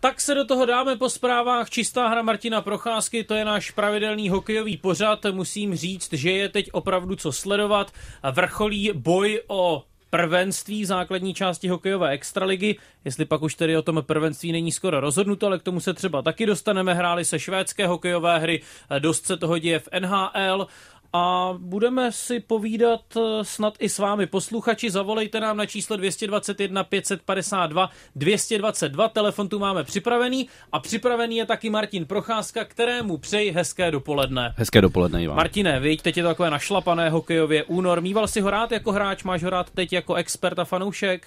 [0.00, 1.70] Tak se do toho dáme po zprávách.
[1.70, 5.26] Čistá hra Martina Procházky, to je náš pravidelný hokejový pořad.
[5.30, 7.92] Musím říct, že je teď opravdu co sledovat.
[8.32, 12.76] Vrcholí boj o prvenství základní části hokejové extraligy.
[13.04, 16.22] Jestli pak už tedy o tom prvenství není skoro rozhodnuto, ale k tomu se třeba
[16.22, 16.94] taky dostaneme.
[16.94, 18.62] Hráli se švédské hokejové hry,
[18.98, 20.66] dost se toho děje v NHL
[21.12, 24.26] a budeme si povídat eh, snad i s vámi.
[24.26, 31.46] Posluchači, zavolejte nám na číslo 221 552 222, telefon tu máme připravený a připravený je
[31.46, 34.54] taky Martin Procházka, kterému přeji hezké dopoledne.
[34.56, 35.36] Hezké dopoledne, Ivan.
[35.36, 38.00] Martine, víš, teď je to takové našlapané hokejově únor.
[38.00, 41.26] Mýval si ho rád jako hráč, máš ho rád teď jako expert a fanoušek?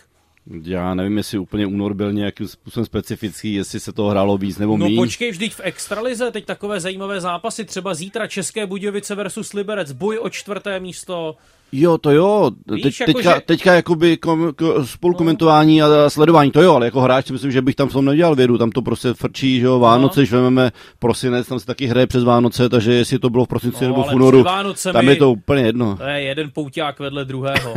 [0.64, 4.78] Já nevím, jestli úplně únor byl nějakým způsobem specifický, jestli se to hrálo víc nebo
[4.78, 4.96] No míň.
[4.98, 10.20] počkej, vždyť v extralize teď takové zajímavé zápasy, třeba zítra České Budějovice versus Liberec, boj
[10.22, 11.36] o čtvrté místo.
[11.72, 12.52] Jo, to jo.
[12.72, 16.86] Víš, Teď, jako teďka, že- teďka jakoby kom, k, spolukomentování a sledování, to jo, ale
[16.86, 19.60] jako hráč si myslím, že bych tam v tom nedělal vědu, tam to prostě frčí,
[19.60, 20.22] že jo, Vánoce, No.
[20.22, 23.84] když vezmeme prosinec, tam se taky hraje přes Vánoce, takže jestli to bylo v prosinci
[23.84, 24.46] No, nebo v únoru,
[24.94, 25.96] tam je to úplně jedno.
[25.98, 27.74] To je jeden pouťák vedle druhého.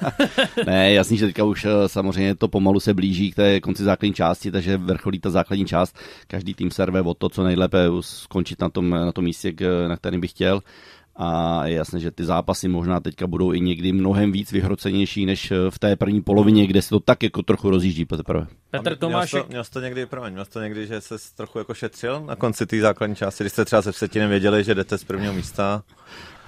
[0.66, 4.14] ne, jasný, že teďka už eh, samozřejmě to pomalu se blíží k té konci základní
[4.14, 5.96] části, takže vrcholí ta základní část.
[6.26, 9.52] Každý tým serve o to, co nejlépe skončit na tom, na tom místě,
[9.88, 10.60] na kterém by chtěl.
[11.20, 15.50] A je jasné, že ty zápasy možná teďka budou i někdy mnohem víc vyhrocenější než
[15.50, 18.46] eh, v té první polovině, kde se to tak jako trochu rozjíždí teprve.
[18.70, 21.58] Petr Tomášek, to, měl jsi to někdy, promiň, měl jsi to někdy, že se trochu
[21.58, 24.98] jako šetřil na konci té základní části, když jste třeba se Vsetinem věděli, že jdete
[24.98, 25.82] z prvního místa.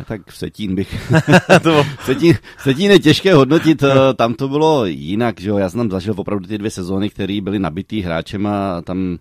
[0.09, 1.13] Tak v Setín bych...
[1.47, 5.71] to bylo, Setín, Setín je těžké hodnotit, eh, tam to bylo jinak, že jo, já
[5.71, 9.19] jsem tam zažil opravdu ty dvě sezóny, které byly nabitý hráčem a tam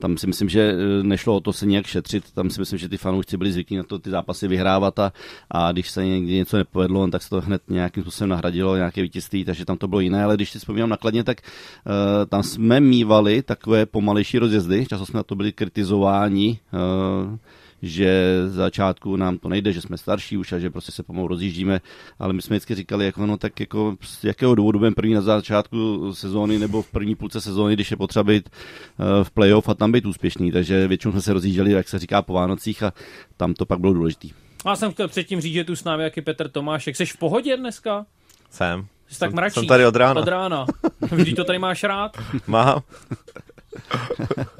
[0.00, 2.88] tam si myslím, že eh, nešlo o to se nějak šetřit, tam si myslím, že
[2.88, 5.12] ty fanoušci byli zvyklí na to ty zápasy vyhrávat a,
[5.50, 9.44] a když se někdy něco nepovedlo, tak se to hned nějakým způsobem nahradilo, nějaké vítězství,
[9.44, 13.42] takže tam to bylo jiné, ale když si vzpomínám nakladně, tak uh, tam jsme mývali
[13.42, 17.36] takové pomalejší rozjezdy, často jsme na to byli kritizováni, uh,
[17.82, 21.28] že z začátku nám to nejde, že jsme starší už a že prostě se pomalu
[21.28, 21.80] rozjíždíme,
[22.18, 25.20] ale my jsme vždycky říkali, jako no tak jako z jakého důvodu budeme první na
[25.20, 29.74] začátku sezóny nebo v první půlce sezóny, když je potřeba být eh, v playoff a
[29.74, 32.92] tam být úspěšný, takže většinou jsme se rozjížděli, jak se říká, po Vánocích a
[33.36, 34.30] tam to pak bylo důležitý.
[34.66, 36.96] já jsem chtěl předtím říct, že tu s námi jaký Petr Tomášek.
[36.96, 38.06] Jsi v pohodě dneska?
[38.50, 38.86] jsem.
[39.08, 39.54] Jsi tak jsem, mračí.
[39.54, 40.20] jsem tady od rána.
[40.20, 40.66] Od rána.
[41.12, 42.16] Vždyť to tady máš rád.
[42.46, 42.80] Mám.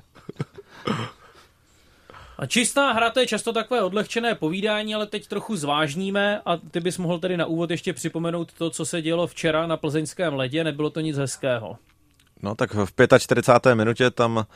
[2.40, 6.80] A čistá hra to je často takové odlehčené povídání, ale teď trochu zvážníme a ty
[6.80, 10.64] bys mohl tedy na úvod ještě připomenout to, co se dělo včera na plzeňském ledě.
[10.64, 11.76] Nebylo to nic hezkého.
[12.42, 13.74] No tak v 45.
[13.74, 14.46] minutě tam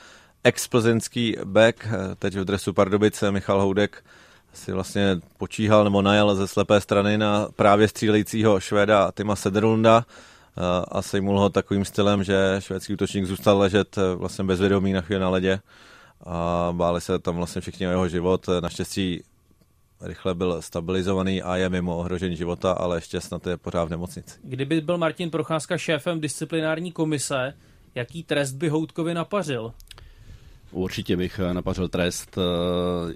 [0.44, 4.04] ex-plzeňský back, eh, teď v dresu Pardubice, Michal Houdek,
[4.52, 10.60] si vlastně počíhal nebo najel ze slepé strany na právě střílejícího Švéda Tima Sederlunda eh,
[10.88, 15.20] a sejmul ho takovým stylem, že švédský útočník zůstal ležet eh, vlastně bezvědomý na chvíli
[15.20, 15.60] na ledě
[16.20, 18.46] a báli se tam vlastně všichni o jeho život.
[18.60, 19.22] Naštěstí
[20.00, 24.38] rychle byl stabilizovaný a je mimo ohrožení života, ale ještě snad je pořád v nemocnici.
[24.42, 27.54] Kdyby byl Martin Procházka šéfem disciplinární komise,
[27.94, 29.74] jaký trest by Houtkovi napařil?
[30.74, 32.38] Určitě bych eh, napařil trest.
[32.38, 33.14] eh,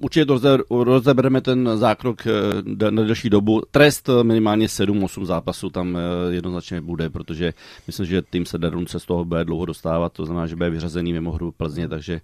[0.00, 3.62] Určitě to roze- rozebereme ten zákrok eh, na delší dobu.
[3.70, 5.98] Trest minimálně 7-8 zápasů tam
[6.30, 7.52] jednoznačně bude, protože
[7.86, 11.12] myslím, že tým se se z toho bude dlouho dostávat, to znamená, že bude vyřazený
[11.12, 12.20] mimo hru Plzně, takže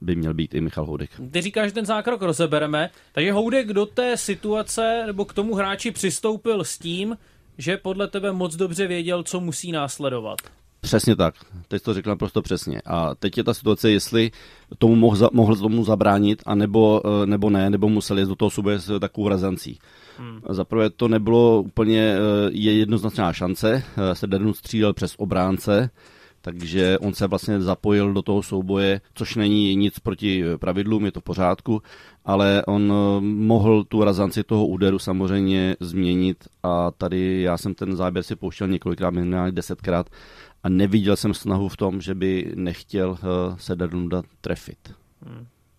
[0.00, 1.10] by měl být i Michal Houdek.
[1.30, 5.90] Ty říkáš, že ten zákrok rozebereme, takže Houdek do té situace nebo k tomu hráči
[5.90, 7.16] přistoupil s tím,
[7.58, 10.38] že podle tebe moc dobře věděl, co musí následovat.
[10.80, 11.34] Přesně tak,
[11.68, 12.82] teď to řekl naprosto přesně.
[12.86, 14.30] A teď je ta situace, jestli
[14.78, 18.36] tomu mohl, za, mohl tomu zabránit, a nebo, eh, nebo ne, nebo musel jít do
[18.36, 19.78] toho soboje s takovou razancí.
[20.18, 20.40] Hmm.
[20.48, 25.90] Za prvé to nebylo úplně eh, je jednoznačná šance, eh, se Dernu střílel přes obránce,
[26.40, 31.20] takže on se vlastně zapojil do toho souboje, což není nic proti pravidlům, je to
[31.20, 31.82] v pořádku,
[32.24, 37.96] ale on eh, mohl tu razanci toho úderu samozřejmě změnit a tady já jsem ten
[37.96, 40.10] záběr si pouštěl několikrát, minimálně desetkrát
[40.62, 44.78] a neviděl jsem snahu v tom, že by nechtěl uh, Sederlunda trefit.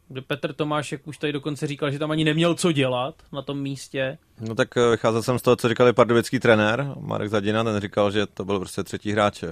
[0.07, 3.61] Kdy Petr Tomášek už tady dokonce říkal, že tam ani neměl co dělat na tom
[3.61, 4.17] místě.
[4.39, 8.11] No tak eh, vycházel jsem z toho, co říkali pardubický trenér Marek Zadina, ten říkal,
[8.11, 9.43] že to byl prostě třetí hráč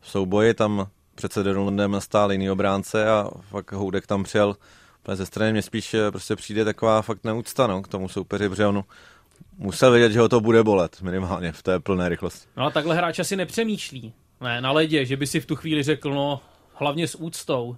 [0.00, 4.56] v souboji, tam před Sederlundem stál jiný obránce a fakt Houdek tam přijel
[5.02, 8.48] úplně ze strany, mně spíš eh, prostě přijde taková fakt neúcta no, k tomu soupeři,
[8.48, 8.84] protože on
[9.58, 12.48] musel vědět, že ho to bude bolet minimálně v té plné rychlosti.
[12.56, 14.12] No a takhle hráč asi nepřemýšlí.
[14.40, 16.40] Ne, na ledě, že by si v tu chvíli řekl, no
[16.80, 17.76] Hlavně s úctou.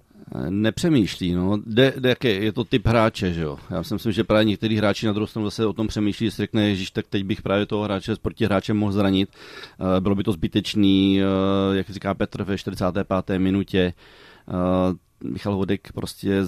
[0.49, 1.57] Nepřemýšlí, no.
[1.65, 3.57] De, de, jaké, je to typ hráče, že jo.
[3.69, 6.43] Já si myslím, že právě některý hráči na druhou stranu zase o tom přemýšlí, jestli
[6.43, 9.29] řekne, Ježíš, tak teď bych právě toho hráče proti hráče mohl zranit.
[9.79, 11.21] Uh, bylo by to zbytečný,
[11.73, 13.39] jak říká Petr ve 45.
[13.39, 13.93] minutě.
[15.23, 16.41] Michal Hodek prostě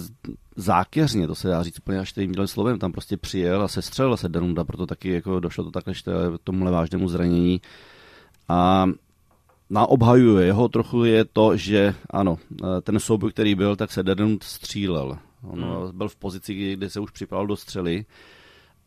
[0.56, 4.28] zákeřně, to se dá říct úplně až tím slovem, tam prostě přijel a sestřelil se
[4.28, 5.94] Danunda, proto taky jako došlo to takhle
[6.44, 7.60] tomuhle vážnému zranění.
[8.48, 8.86] A
[9.70, 12.38] na obhaju jeho trochu je to, že ano,
[12.82, 15.18] ten souboj, který byl, tak se Danund střílel.
[15.42, 15.98] On hmm.
[15.98, 18.04] byl v pozici, kde se už připravil do střely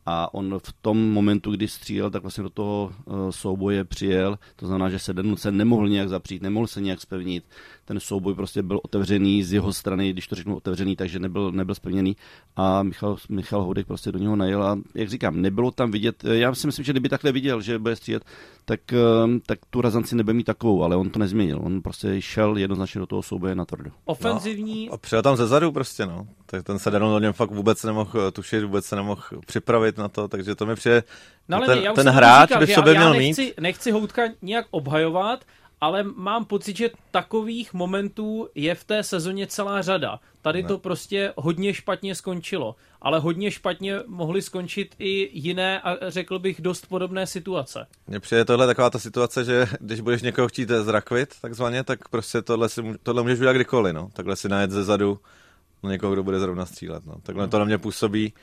[0.06, 2.92] a on v tom momentu, kdy střílel, tak vlastně do toho
[3.30, 4.40] souboje přijel.
[4.56, 7.46] To znamená, že se Danund se nemohl nějak zapřít, nemohl se nějak spevnit
[7.90, 11.76] ten souboj prostě byl otevřený z jeho strany, když to řeknu otevřený, takže nebyl, nebyl
[11.76, 12.16] splněný
[12.56, 16.56] a Michal, Michal Houdek prostě do něho najel a jak říkám, nebylo tam vidět, já
[16.56, 18.24] si myslím, že kdyby takhle viděl, že bude střílet,
[18.66, 22.58] tak, ehm, tak tu razanci nebude mít takovou, ale on to nezměnil, on prostě šel
[22.58, 23.92] jednoznačně do toho souboje na tvrdo.
[24.06, 24.86] Ofenzivní.
[24.88, 26.28] No, a přijel tam ze zadu prostě, no.
[26.46, 30.28] Tak ten se do něm fakt vůbec nemohl tušit, vůbec se nemohl připravit na to,
[30.28, 31.04] takže to mi přijde,
[31.48, 33.60] no, ale ten, ne, ten hráč říkal, by v sobě já, měl já nechci, mít.
[33.60, 35.46] Nechci Houdka nějak obhajovat,
[35.82, 40.20] ale mám pocit, že takových momentů je v té sezóně celá řada.
[40.42, 40.68] Tady ne.
[40.68, 46.62] to prostě hodně špatně skončilo, ale hodně špatně mohly skončit i jiné a řekl bych
[46.62, 47.88] dost podobné situace.
[48.08, 52.42] Mně přijde tohle taková ta situace, že když budeš někoho chtít zrakvit, takzvaně, tak prostě
[52.42, 54.10] tohle, si, tohle můžeš udělat kdykoliv, no.
[54.14, 55.20] Takhle si najet ze zadu
[55.84, 57.16] na někoho, kdo bude zrovna střílet, no.
[57.24, 58.34] Takhle to na mě působí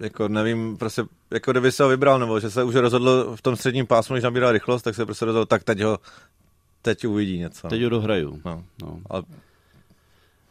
[0.00, 3.56] jako nevím, prostě, jako kdyby se ho vybral, nebo že se už rozhodl v tom
[3.56, 5.98] středním pásmu, když nabíral rychlost, tak se prostě rozhodl, tak teď ho,
[6.82, 7.68] teď uvidí něco.
[7.68, 8.40] Teď ho dohraju.
[8.44, 8.64] No.
[8.82, 9.00] No.
[9.10, 9.22] Ale...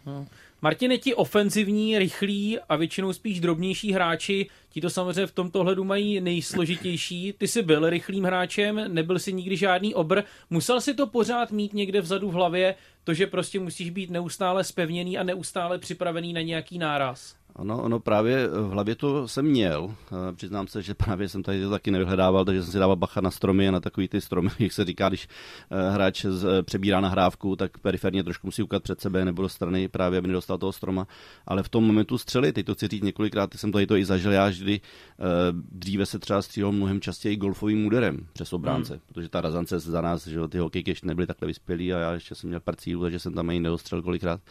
[0.05, 0.27] No.
[0.61, 5.83] Martin, ti ofenzivní, rychlí a většinou spíš drobnější hráči, ti to samozřejmě v tomto hledu
[5.83, 7.33] mají nejsložitější.
[7.37, 11.73] Ty jsi byl rychlým hráčem, nebyl si nikdy žádný obr, musel si to pořád mít
[11.73, 16.41] někde vzadu v hlavě, to, že prostě musíš být neustále spevněný a neustále připravený na
[16.41, 17.38] nějaký náraz.
[17.55, 19.95] Ano, ono právě v hlavě to jsem měl.
[20.11, 23.21] Eh, přiznám se, že právě jsem tady to taky nevyhledával, takže jsem si dával bacha
[23.21, 25.27] na stromy a na takový ty stromy, jak se říká, když
[25.71, 29.87] eh, hráč eh, přebírá nahrávku, tak periferně trošku musí ukat před sebe nebo do strany,
[29.87, 31.07] právě aby nedostal toho stroma.
[31.47, 34.31] Ale v tom momentu střely, teď to chci říct několikrát, jsem tady to i zažil
[34.31, 34.81] já, kdy
[35.71, 39.01] dříve se třeba střílel mnohem častěji golfovým úderem přes obránce, hmm.
[39.07, 42.35] protože ta razance za nás, že ty hokejky ještě nebyly takhle vyspělý a já ještě
[42.35, 44.41] jsem měl pár cílů, takže jsem tam ani neostřel kolikrát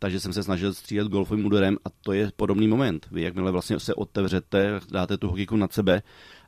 [0.00, 3.06] takže jsem se snažil střílet golfovým úderem a to je podobný moment.
[3.10, 6.02] Vy jakmile vlastně se otevřete, dáte tu hokejku nad sebe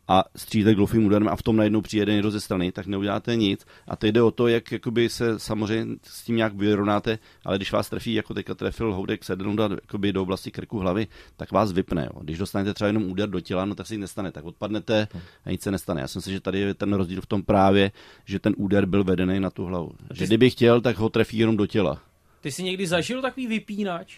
[0.09, 3.67] a střílíte golfovým úderem a v tom najednou přijede někdo ze strany, tak neuděláte nic.
[3.89, 7.73] A teď jde o to, jak jakoby se samozřejmě s tím nějak vyrovnáte, ale když
[7.73, 11.07] vás trefí, jako teďka trefil Houdek Sednouda jakoby do oblasti krku hlavy,
[11.37, 12.09] tak vás vypne.
[12.15, 12.21] Jo.
[12.23, 15.09] Když dostanete třeba jenom úder do těla, no tak se nic nestane, tak odpadnete
[15.45, 16.01] a nic se nestane.
[16.01, 17.93] Já si myslím, že tady je ten rozdíl v tom právě,
[18.25, 19.93] že ten úder byl vedený na tu hlavu.
[20.15, 22.03] Že kdyby chtěl, tak ho trefí jenom do těla.
[22.43, 24.17] Ty jsi někdy zažil takový vypínač?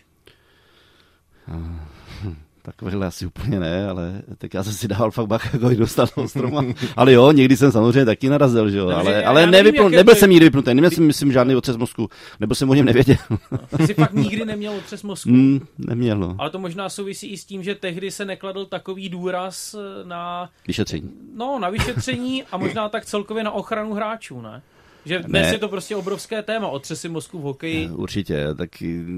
[2.62, 6.28] Takovýhle asi úplně ne, ale tak já jsem si dával fakt bach, jako dostal toho
[6.28, 6.64] stroma.
[6.96, 10.14] ale jo, někdy jsem samozřejmě taky narazil, že jo, ale, já, ale já nevypnu, nebyl
[10.14, 12.08] jsem nikdy vypnutý, neměl jsem, myslím, žádný otřes mozku,
[12.40, 13.16] nebo jsem o něm nevěděl.
[13.76, 15.30] Ty jsi fakt nikdy neměl otřes mozku?
[15.30, 16.36] Mm, neměl, no.
[16.38, 20.50] Ale to možná souvisí i s tím, že tehdy se nekladl takový důraz na...
[20.66, 21.10] Vyšetření.
[21.34, 24.62] No, na vyšetření a možná tak celkově na ochranu hráčů, ne?
[25.04, 25.52] Že dnes ne.
[25.52, 27.88] je to prostě obrovské téma, otřesy mozku v hokeji.
[27.90, 28.70] Určitě, tak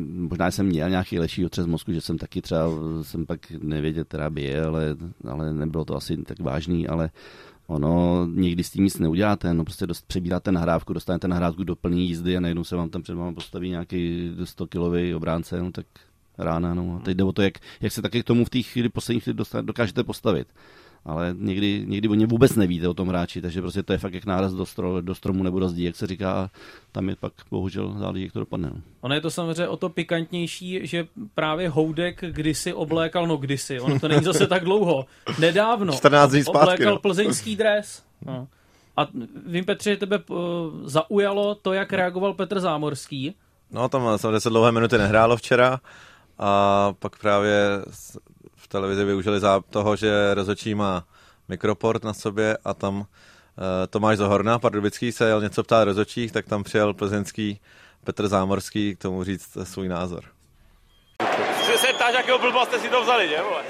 [0.08, 2.68] možná jsem měl nějaký lepší otřes mozku, že jsem taky třeba,
[3.02, 4.96] jsem pak nevěděl, která by je, ale,
[5.28, 7.10] ale nebylo to asi tak vážný, ale
[7.66, 11.96] ono někdy s tím nic neuděláte, no prostě dost, přebíráte nahrávku, dostanete nahrávku do plné
[11.96, 15.86] jízdy a najednou se vám tam před vámi postaví nějaký 100 kilový obránce, no tak
[16.38, 16.96] rána, no.
[16.96, 19.20] A teď jde o to, jak, jak se taky k tomu v té chvíli poslední
[19.20, 20.48] chvíli dokážete postavit
[21.06, 24.14] ale někdy, někdy o ně vůbec nevíte o tom hráči, takže prostě to je fakt
[24.14, 26.50] jak náraz do, stro, do stromu nebo do zdí, jak se říká, a
[26.92, 28.70] tam je pak bohužel záleží, jak to dopadne.
[28.74, 28.80] No.
[29.00, 34.00] Ono je to samozřejmě o to pikantnější, že právě Houdek kdysi oblékal, no kdysi, ono
[34.00, 35.06] to není zase tak dlouho,
[35.38, 37.00] nedávno 14 dní zpátky, oblékal no.
[37.00, 38.02] plzeňský dres.
[38.26, 38.48] No.
[38.96, 39.08] A
[39.46, 40.36] vím, Petře, že tebe uh,
[40.84, 43.34] zaujalo to, jak reagoval Petr Zámorský.
[43.70, 45.80] No, tam se 10 dlouhé minuty nehrálo včera
[46.38, 47.82] a pak právě
[48.66, 51.06] v televizi využili za toho, že rozhodčí má
[51.48, 53.04] mikroport na sobě a tam uh,
[53.90, 57.60] Tomáš Zohorna, pardubický, se jel něco ptát rozhodčích, tak tam přijel plzeňský
[58.04, 60.24] Petr Zámorský k tomu říct svůj názor.
[61.66, 63.62] Že se ptáš, jakého blba jste si to vzali, že vole?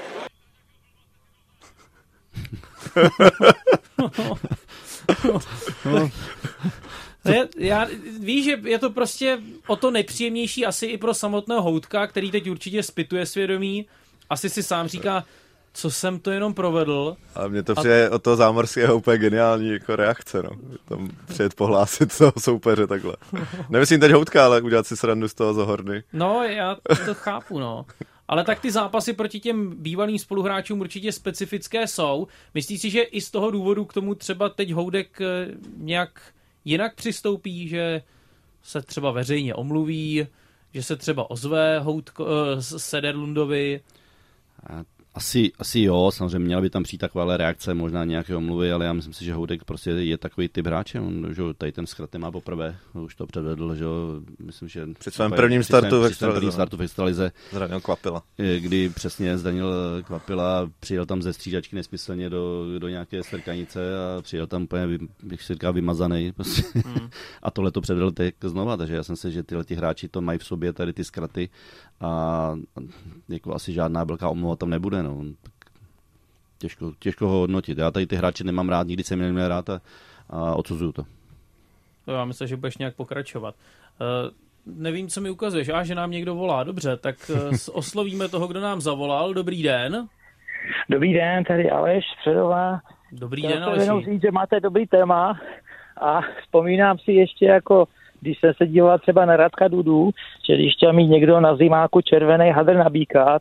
[7.33, 7.87] je, já,
[8.21, 12.51] víš, že je to prostě o to nepříjemnější asi i pro samotného Houtka, který teď
[12.51, 13.87] určitě spituje svědomí,
[14.31, 15.25] asi si sám říká,
[15.73, 17.17] co jsem to jenom provedl.
[17.35, 20.51] A mně to přijde od toho zámorského úplně geniální jako reakce, no.
[20.85, 23.17] Tam přijet pohlásit toho soupeře takhle.
[23.71, 26.03] Nemyslím teď houtka, ale udělat si srandu z toho zohorny.
[26.13, 27.87] No, já to chápu, no.
[28.29, 32.27] Ale tak ty zápasy proti těm bývalým spoluhráčům určitě specifické jsou.
[32.55, 35.27] Myslíš si, že i z toho důvodu k tomu třeba teď Houdek eh,
[35.77, 36.21] nějak
[36.65, 38.03] jinak přistoupí, že
[38.63, 40.27] se třeba veřejně omluví,
[40.75, 43.81] že se třeba ozve Houtko, uh, Sederlundovi?
[44.67, 48.85] saat Asi, asi jo, samozřejmě měla by tam přijít taková reakce, možná nějaké omluvy, ale
[48.85, 51.01] já myslím si, že Houdek prostě je takový typ hráče.
[51.01, 53.85] On, že tady ten zkrat má poprvé, už to předvedl, že
[54.45, 54.87] myslím, že...
[54.99, 56.53] Při svém prvním startu v Extralize.
[56.53, 57.33] startu v Extralize.
[57.53, 58.23] Zranil Kvapila.
[58.59, 59.73] Kdy přesně zdanil
[60.07, 65.43] Kvapila, přijel tam ze střídačky nesmyslně do, do nějaké strkanice a přijel tam úplně, bych
[65.43, 66.33] si říkal, vymazaný.
[66.33, 66.63] Prostě.
[66.75, 67.11] Mm.
[67.43, 70.21] a tohle to předvedl teď znova, takže já jsem si, že tyhle ty hráči to
[70.21, 71.49] mají v sobě, tady ty zkraty
[72.01, 72.55] a
[73.29, 75.06] jako asi žádná velká omluva tam nebude.
[75.07, 75.25] No.
[76.59, 77.79] Těžko, těžko ho hodnotit.
[77.79, 79.81] Já tady ty hráče nemám rád, nikdy jsem je neměl rád a,
[80.31, 81.03] a odsuzuju to.
[82.07, 83.55] No, já myslím, že budeš nějak pokračovat.
[84.01, 84.31] Uh,
[84.79, 85.69] nevím, co mi ukazuješ.
[85.69, 86.65] A že nám někdo volá.
[86.65, 89.35] Dobře, tak uh, oslovíme toho, kdo nám zavolal.
[89.35, 90.09] Dobrý den.
[90.91, 92.81] Dobrý den, tady Aleš Středová.
[93.13, 94.05] Dobrý den, Aleš.
[94.05, 95.41] říct, že máte dobrý téma
[96.01, 97.89] a vzpomínám si ještě jako
[98.27, 100.11] když jsem se díval třeba na Radka Dudu,
[100.49, 102.91] že když chtěl mít někdo na zimáku červený hadr na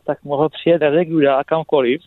[0.06, 2.00] tak mohl přijet Radek Duda kamkoliv.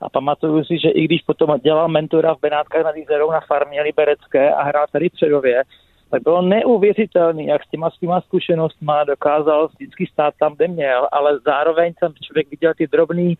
[0.00, 3.82] A pamatuju si, že i když potom dělal mentora v Benátkách nad Jízerou na farmě
[3.82, 5.62] Liberecké a hrál tady v Předově,
[6.10, 11.38] tak bylo neuvěřitelné, jak s těma svýma zkušenostma dokázal vždycky stát tam, kde měl, ale
[11.44, 13.36] zároveň jsem člověk viděl ty drobný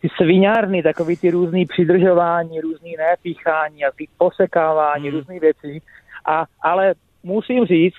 [0.00, 5.18] ty sviňárny, takový ty různý přidržování, různý nepíchání a ty posekávání, hmm.
[5.18, 5.80] různé věci.
[6.26, 6.94] A, ale
[7.26, 7.94] musím říct,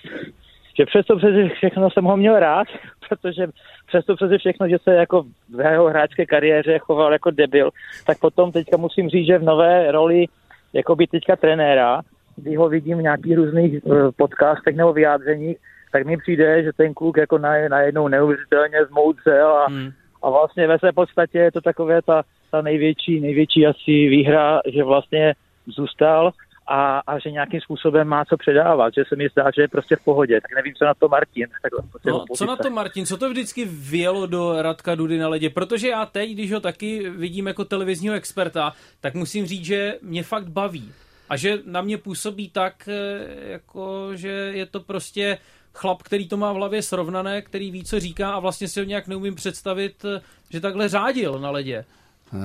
[0.77, 2.67] že přesto přeze všechno jsem ho měl rád,
[3.09, 3.47] protože
[3.87, 7.69] přesto přeze všechno, že se jako v jeho hráčské kariéře choval jako debil,
[8.05, 10.25] tak potom teďka musím říct, že v nové roli
[10.73, 12.01] jako by teďka trenéra,
[12.35, 15.57] kdy ho vidím v nějakých různých uh, podcastech nebo vyjádřeních,
[15.91, 19.89] tak mi přijde, že ten kluk jako na, najednou neuvěřitelně zmoudřel a, hmm.
[20.23, 24.83] a vlastně ve své podstatě je to takové ta, ta největší, největší asi výhra, že
[24.83, 25.33] vlastně
[25.67, 26.31] zůstal
[26.67, 29.95] a, a že nějakým způsobem má co předávat, že se mi zdá, že je prostě
[29.95, 30.41] v pohodě.
[30.41, 31.47] Tak nevím, co na to Martin.
[31.61, 33.05] Takhle, no, co na to Martin?
[33.05, 35.49] Co to vždycky vělo do Radka Dudy na ledě?
[35.49, 40.23] Protože já teď, když ho taky vidím jako televizního experta, tak musím říct, že mě
[40.23, 40.91] fakt baví.
[41.29, 45.37] A že na mě působí tak, eh, jako, že je to prostě
[45.73, 48.85] chlap, který to má v hlavě srovnané, který ví, co říká a vlastně si ho
[48.85, 51.85] nějak neumím představit, eh, že takhle řádil na ledě.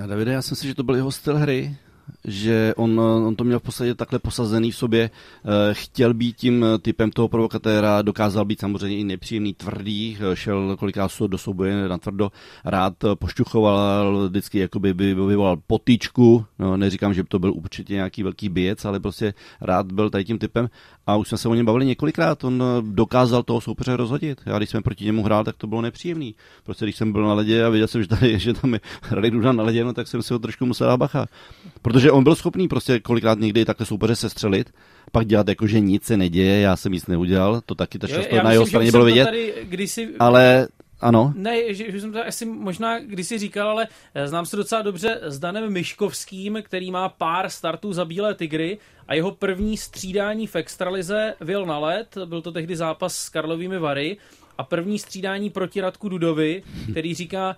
[0.05, 1.77] Eh, Davide, já jsem si, že to byl jeho styl hry
[2.25, 6.67] že on, on to měl v podstatě takhle posazený v sobě, eh, chtěl být tím
[6.83, 11.99] typem toho provokatéra, dokázal být samozřejmě i nepříjemný, tvrdý, eh, šel kolikrát do souboje na
[11.99, 12.33] tvrdo,
[12.65, 18.49] rád pošťuchoval, vždycky jakoby by vyvolal potýčku, no, neříkám, že to byl určitě nějaký velký
[18.49, 20.69] bijec, ale prostě rád byl tady tím typem
[21.07, 24.41] a už jsme se o něm bavili několikrát, on eh, dokázal toho soupeře rozhodit.
[24.47, 26.35] Já když jsem proti němu hrál, tak to bylo nepříjemný.
[26.65, 29.33] Prostě když jsem byl na ledě a viděl jsem, že, tady, že tam je Radek
[29.33, 31.27] Duda na ledě, no, tak jsem si ho trošku musel bacha.
[31.83, 34.75] Protože on byl schopný prostě kolikrát někdy takhle soupeře sestřelit,
[35.13, 38.43] pak dělat jako, že nic se neděje, já jsem nic neudělal, to taky to často
[38.43, 39.29] na jeho straně bylo vidět.
[39.63, 40.09] kdysi...
[40.19, 40.69] Ale
[41.01, 41.33] ano.
[41.37, 45.21] Ne, že, že jsem to asi možná kdysi říkal, ale eh, znám se docela dobře
[45.23, 48.79] s Danem Myškovským, který má pár startů za Bílé tygry
[49.09, 53.79] a jeho první střídání v extralize vyl na let, byl to tehdy zápas s Karlovými
[53.79, 54.17] Vary
[54.59, 57.57] a první střídání proti Radku Dudovi, který říká,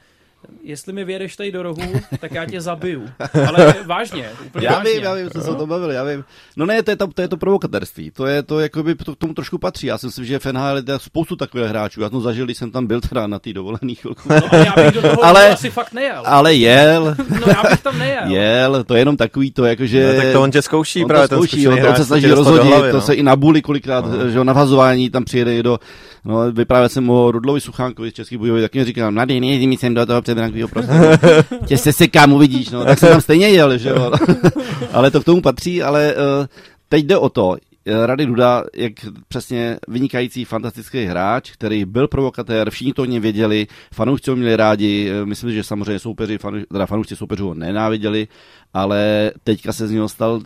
[0.63, 3.09] jestli mi vědeš tady do rohu, tak já tě zabiju.
[3.49, 4.93] Ale vážně, úplně Já vážně.
[4.93, 6.25] vím, já vím, co se o tom bavili, já vím.
[6.57, 9.15] No ne, to je to, to, je to provokatérství, to je to, jako by to
[9.15, 9.87] k tomu trošku patří.
[9.87, 12.01] Já si myslím, že v NHL je spoustu takových hráčů.
[12.01, 14.29] Já jsem zažil, když jsem tam byl teda na té dovolený chvilku.
[14.29, 16.23] No a já bych do toho ale, asi fakt nejel.
[16.27, 17.17] Ale jel.
[17.31, 18.31] No já bych tam nejel.
[18.31, 20.15] Jel, to je jenom takový to, jakože...
[20.15, 22.67] No, tak to on tě zkouší on právě to zkouší, on, on se snaží rozhodit,
[22.67, 22.93] hlavy, no.
[22.93, 24.31] to se i na buli kolikrát, no.
[24.31, 25.79] že na vazování tam přijede do
[26.25, 29.77] No, vyprávěl jsem o Rudlovi Suchánkovi z Český Bujovi, tak mi říkal, mladý, nejdi mi
[29.77, 30.99] sem do toho předrankového prostoru.
[31.67, 34.13] Tě se sekám, uvidíš, no, tak jsem tam stejně jel, že jo.
[34.93, 36.47] ale to k tomu patří, ale uh,
[36.89, 38.93] teď jde o to, eh, Rady Duda, jak
[39.29, 44.57] přesně vynikající, fantastický hráč, který byl provokatér, všichni to o něm věděli, fanoušci ho měli
[44.57, 48.29] rádi, eh, myslím, že samozřejmě soupeři, fanu, teda fanoušci soupeřů ho nenáviděli,
[48.75, 50.43] ale teďka se z něho stal uh,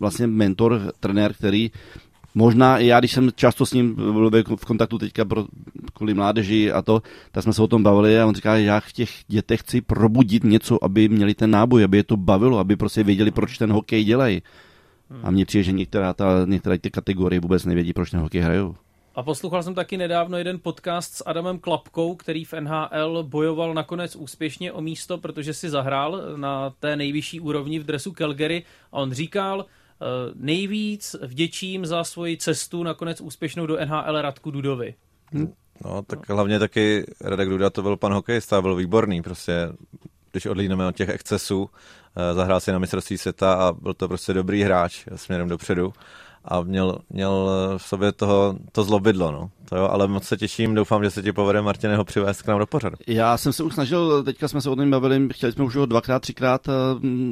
[0.00, 1.70] vlastně mentor, trenér, který
[2.34, 5.46] Možná i já, když jsem často s ním byl v kontaktu teďka pro,
[5.94, 8.80] kvůli mládeži a to, tak jsme se o tom bavili a on říká, že já
[8.80, 12.76] v těch dětech chci probudit něco, aby měli ten náboj, aby je to bavilo, aby
[12.76, 14.42] prostě věděli, proč ten hokej dělají.
[15.22, 18.74] A mně přijde, že některá, ta, některé ty kategorie vůbec nevědí, proč ten hokej hrajou.
[19.14, 24.16] A poslouchal jsem taky nedávno jeden podcast s Adamem Klapkou, který v NHL bojoval nakonec
[24.16, 29.12] úspěšně o místo, protože si zahrál na té nejvyšší úrovni v dresu Calgary a on
[29.12, 29.66] říkal,
[30.34, 34.94] nejvíc vděčím za svoji cestu nakonec úspěšnou do NHL Radku Dudovi.
[35.84, 39.52] No, tak hlavně taky Radek Duda to byl pan hokejista, byl výborný, prostě
[40.32, 41.70] když odlídneme od těch excesů,
[42.16, 45.92] eh, zahrál si na mistrovství světa a byl to prostě dobrý hráč směrem dopředu
[46.44, 49.50] a měl, měl v sobě toho, to zlobidlo, no.
[49.68, 52.46] To jo, ale moc se těším, doufám, že se ti povede Martine ho přivést k
[52.46, 52.96] nám do pořadu.
[53.06, 55.86] Já jsem se už snažil, teďka jsme se o tom bavili, chtěli jsme už ho
[55.86, 56.66] dvakrát, třikrát,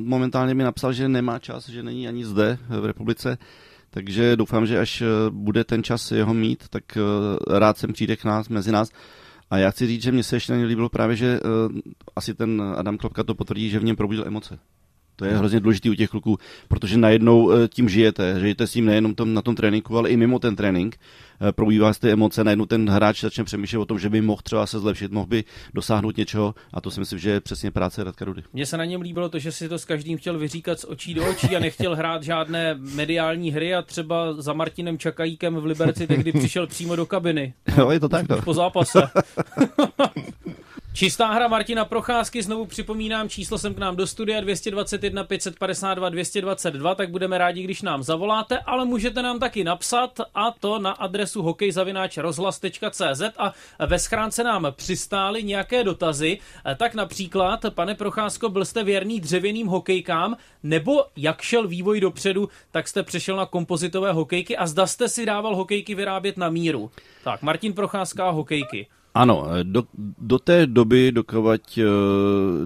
[0.04, 3.38] momentálně mi napsal, že nemá čas, že není ani zde v republice,
[3.90, 6.84] takže doufám, že až bude ten čas jeho mít, tak
[7.48, 8.90] rád sem přijde k nás, mezi nás.
[9.50, 11.78] A já chci říct, že mně se ještě líbilo právě, že uh,
[12.16, 14.58] asi ten Adam Klopka to potvrdí, že v něm probudil emoce.
[15.20, 18.40] To je hrozně důležité u těch kluků, protože najednou eh, tím žijete.
[18.40, 20.96] Žijete s tím nejenom tom, na tom tréninku, ale i mimo ten trénink.
[21.48, 24.66] Eh, probíhá ty emoce, najednou ten hráč začne přemýšlet o tom, že by mohl třeba
[24.66, 28.24] se zlepšit, mohl by dosáhnout něčeho a to si myslím, že je přesně práce Radka
[28.24, 28.42] Rudy.
[28.52, 31.14] Mně se na něm líbilo to, že si to s každým chtěl vyříkat z očí
[31.14, 36.06] do očí a nechtěl hrát žádné mediální hry a třeba za Martinem Čakajíkem v Liberci
[36.06, 37.54] tehdy přišel přímo do kabiny.
[37.76, 38.28] Jo, je to tak.
[38.28, 38.42] No.
[38.42, 39.02] Po zápase.
[40.92, 46.94] Čistá hra Martina Procházky, znovu připomínám, číslo sem k nám do studia 221 552 222,
[46.94, 51.42] tak budeme rádi, když nám zavoláte, ale můžete nám taky napsat a to na adresu
[51.42, 53.52] hokejzavináč.rozhlas.cz a
[53.86, 56.38] ve schránce nám přistály nějaké dotazy,
[56.76, 62.88] tak například, pane Procházko, byl jste věrný dřevěným hokejkám, nebo jak šel vývoj dopředu, tak
[62.88, 66.90] jste přešel na kompozitové hokejky a zda jste si dával hokejky vyrábět na míru.
[67.24, 68.86] Tak, Martin Procházka a hokejky.
[69.14, 69.84] Ano, do,
[70.18, 71.82] do té doby, dokovat, eh,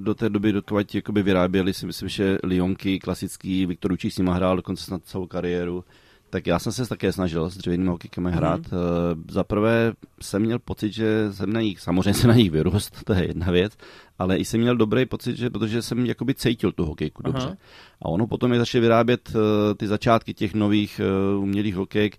[0.00, 4.34] do té doby, dokovat jakoby vyráběli si myslím, že Lyonky, klasický, Viktor Učík s nima
[4.34, 5.84] hrál dokonce snad celou kariéru,
[6.30, 8.36] tak já jsem se také snažil s dřevěnými hokejkami mhm.
[8.36, 8.60] hrát.
[8.60, 9.24] Mm-hmm.
[9.30, 13.12] Za prvé jsem měl pocit, že jsem na nich, samozřejmě se na nich vyrost, to
[13.12, 13.72] je jedna věc,
[14.18, 17.32] ale i jsem měl dobrý pocit, že protože jsem jakoby cítil tu hokejku Aha.
[17.32, 17.56] dobře.
[18.02, 19.32] A ono potom je začali vyrábět
[19.76, 21.00] ty začátky těch nových
[21.38, 22.16] umělých hokejk,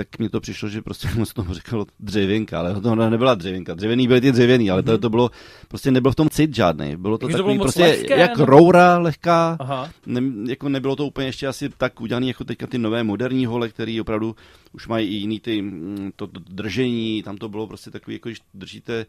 [0.00, 3.74] tak mi to přišlo, že prostě mu se tomu říkalo dřevěnka, ale to nebyla dřevěnka.
[3.74, 5.30] Dřevěný byly ty dřevěný, ale to, to bylo,
[5.68, 6.96] prostě nebylo v tom cit žádný.
[6.96, 8.44] Bylo to takový to bylo prostě lehké, jak no?
[8.44, 9.90] roura lehká, Aha.
[10.06, 13.68] Ne, jako nebylo to úplně ještě asi tak udělané jako teďka ty nové moderní hole,
[13.68, 14.36] které opravdu
[14.72, 18.38] už mají i jiný ty, mm, to držení, tam to bylo prostě takový, jako když
[18.54, 19.06] držíte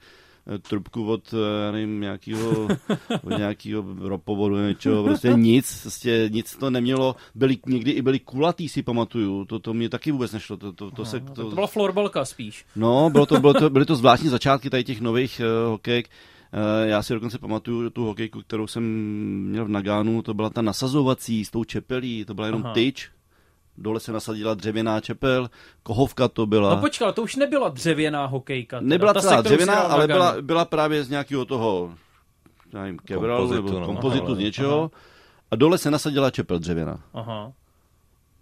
[0.62, 2.68] trubku od, eh, já nevím, nějakého,
[3.24, 8.70] od nějakého ropovodu, něčeho, prostě nic, prostě nic to nemělo, byli, někdy i byli kulatý,
[8.70, 11.68] si pamatuju, to, to mě taky vůbec nešlo, to, to, to, se, to, to byla
[11.68, 12.66] florbalka spíš.
[12.76, 16.10] No, bylo to, bylo to, byly to zvláštní začátky tady těch nových uh, hokejek,
[16.54, 18.84] uh, já si dokonce pamatuju tu hokejku, kterou jsem
[19.50, 22.74] měl v Nagánu, to byla ta nasazovací s tou čepelí, to byla jenom Aha.
[22.74, 23.10] tyč,
[23.78, 25.50] dole se nasadila dřevěná čepel,
[25.84, 26.76] kohovka to byla.
[26.76, 28.78] No počkal, to už nebyla dřevěná hokejka.
[28.78, 28.90] Teda.
[28.90, 31.94] Nebyla celá se, dřevěná, ale byla, byla právě z nějakého toho,
[32.74, 34.80] nevím, kevralu nebo no, kompozitu z něčeho.
[34.80, 34.90] Aha.
[35.52, 37.00] A dole se nasadila čepel dřevěná.
[37.14, 37.52] Aha.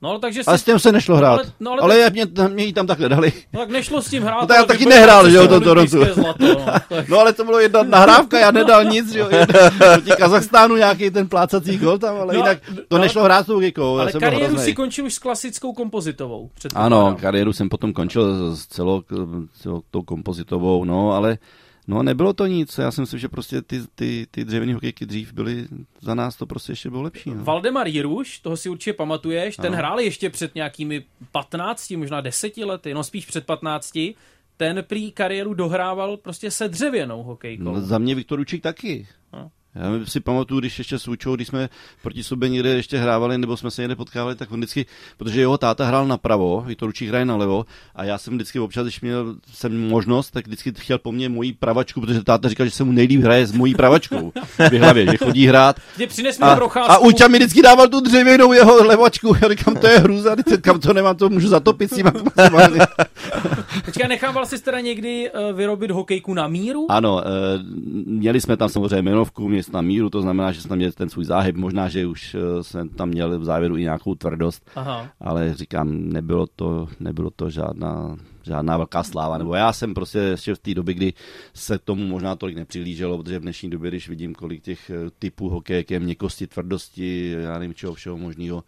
[0.01, 0.47] No, ale takže si...
[0.47, 1.39] Ale s tím se nešlo hrát.
[1.39, 2.13] Ale, no, ale, ale tak...
[2.13, 3.33] mě, mě ji tam takhle dali.
[3.53, 4.41] No tak nešlo s tím hrát.
[4.41, 5.97] No, tak já taky nehrál, že jo, to Torontu.
[6.17, 6.35] no.
[7.09, 9.29] no, ale to bylo jedna nahrávka, já nedal nic, že jo.
[9.77, 13.47] Proti Kazachstánu nějaký ten plácací gol tam, ale no, jinak to no, nešlo hrát s
[13.47, 13.97] tou gikou.
[13.97, 16.49] Ale kariéru si končil už s klasickou kompozitovou.
[16.75, 19.01] Ano, kariéru jsem potom končil s celou,
[19.62, 21.38] celou tou kompozitovou, no, ale
[21.89, 25.34] No nebylo to nic, já si myslím, že prostě ty, ty, ty dřevěné hokejky dřív
[25.34, 25.67] byly,
[26.02, 27.30] za nás to prostě ještě bylo lepší.
[27.30, 27.43] No.
[27.43, 29.78] Valdemar Jiruš, toho si určitě pamatuješ, ten no.
[29.78, 33.99] hrál ještě před nějakými 15, možná 10 lety, no spíš před 15,
[34.58, 37.63] ten prý kariéru dohrával prostě se dřevěnou hokejkou.
[37.63, 39.08] No, za mě Viktor Učík taky.
[39.34, 39.52] No.
[39.75, 41.69] Já si pamatuju, když ještě s Učou, když jsme
[42.01, 44.86] proti sobě někde ještě hrávali, nebo jsme se někde potkávali, tak on vždycky,
[45.17, 49.01] protože jeho táta hrál napravo, Viktor Učík hraje nalevo, a já jsem vždycky občas, když
[49.01, 52.84] měl jsem možnost, tak vždycky chtěl po mně moji pravačku, protože táta říkal, že se
[52.84, 55.75] mu nejlíp hraje s mojí pravačkou v hlavě, že chodí hrát.
[56.75, 60.36] A, a Uča mi vždycky dával tu dřevěnou jeho levačku, já říkám, to je hruza,
[60.62, 62.03] kam to nemám, to můžu zatopit si
[63.86, 66.86] Počkej, nechával jsi teda někdy uh, vyrobit hokejku na míru?
[66.89, 67.21] Ano, uh,
[68.05, 71.09] měli jsme tam samozřejmě jmenovku, měli na míru, to znamená, že jsem tam měl ten
[71.09, 75.11] svůj záhyb, možná, že už eh, jsem tam měl v závěru i nějakou tvrdost, Aha.
[75.19, 80.55] ale říkám, nebylo to, nebylo to žádná, žádná velká sláva, nebo já jsem prostě ještě
[80.55, 81.13] v té době, kdy
[81.53, 85.49] se tomu možná tolik nepřilíželo, protože v dnešní době, když vidím, kolik těch eh, typů
[85.49, 88.63] hokejek je měkkosti, tvrdosti, já nevím čeho všeho možného,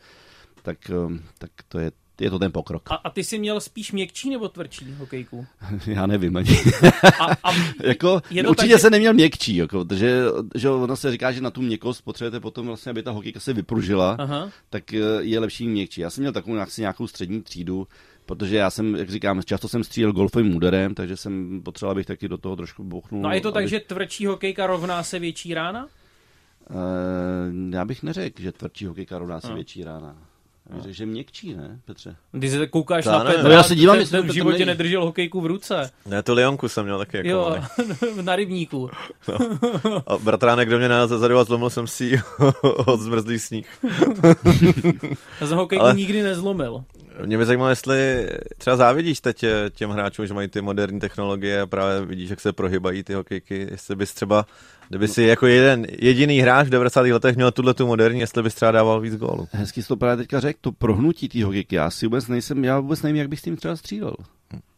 [0.61, 2.91] tak, eh, tak to je je to ten pokrok.
[2.91, 5.45] A, a ty jsi měl spíš měkčí nebo tvrdší hokejku?
[5.87, 6.49] Já nevím ani.
[7.19, 7.51] a, a
[7.83, 10.21] jako, je určitě tak, se neměl měkčí, jako, protože
[10.55, 13.53] že ono se říká, že na tu měkkost potřebujete potom vlastně, aby ta hokejka se
[13.53, 14.49] vypružila, Aha.
[14.69, 16.01] tak eh, je lepší měkčí.
[16.01, 17.87] Já jsem měl takovou nějakou střední třídu,
[18.25, 22.27] protože já jsem, jak říkám, často jsem střílel golfovým úderem, takže jsem potřeboval, abych taky
[22.27, 23.21] do toho trošku bouchnul.
[23.21, 23.53] No a je to aby...
[23.53, 25.87] tak, že tvrdší hokejka rovná se větší rána?
[26.69, 29.55] Uh, já bych neřekl, že tvrdší hokejka rovná se No.
[29.55, 30.15] větší rána.
[30.73, 32.15] Bych řekl, že měkčí, ne, Petře?
[32.39, 33.23] Ty se koukáš Já na.
[33.25, 34.65] Petra, No já se dívám, ten, to v životě neví.
[34.65, 35.91] nedržel hokejku v ruce.
[36.05, 37.55] Ne, tu Lionku jsem měl taky jako Jo,
[38.21, 38.89] na rybníku.
[40.07, 42.21] A bratránek do mě najel zezadu a zlomil jsem si
[42.85, 43.67] od zmrzlý sníh.
[45.41, 46.83] Já jsem hokejku Ale- nikdy nezlomil.
[47.25, 51.61] Mě by zajímalo, jestli třeba závidíš teď eh, těm hráčům, že mají ty moderní technologie
[51.61, 54.45] a právě vidíš, jak se prohybají ty hokejky, jestli bys třeba,
[54.89, 57.01] kdyby si jako jeden jediný hráč v 90.
[57.01, 59.47] letech měl tuhle tu moderní, jestli bys třeba dával víc gólů.
[59.51, 61.75] Hezky jsi to právě teďka řekl, to prohnutí té hokejky.
[61.75, 64.15] Já si vůbec nejsem, já vůbec nevím, jak bych s tím třeba střílel.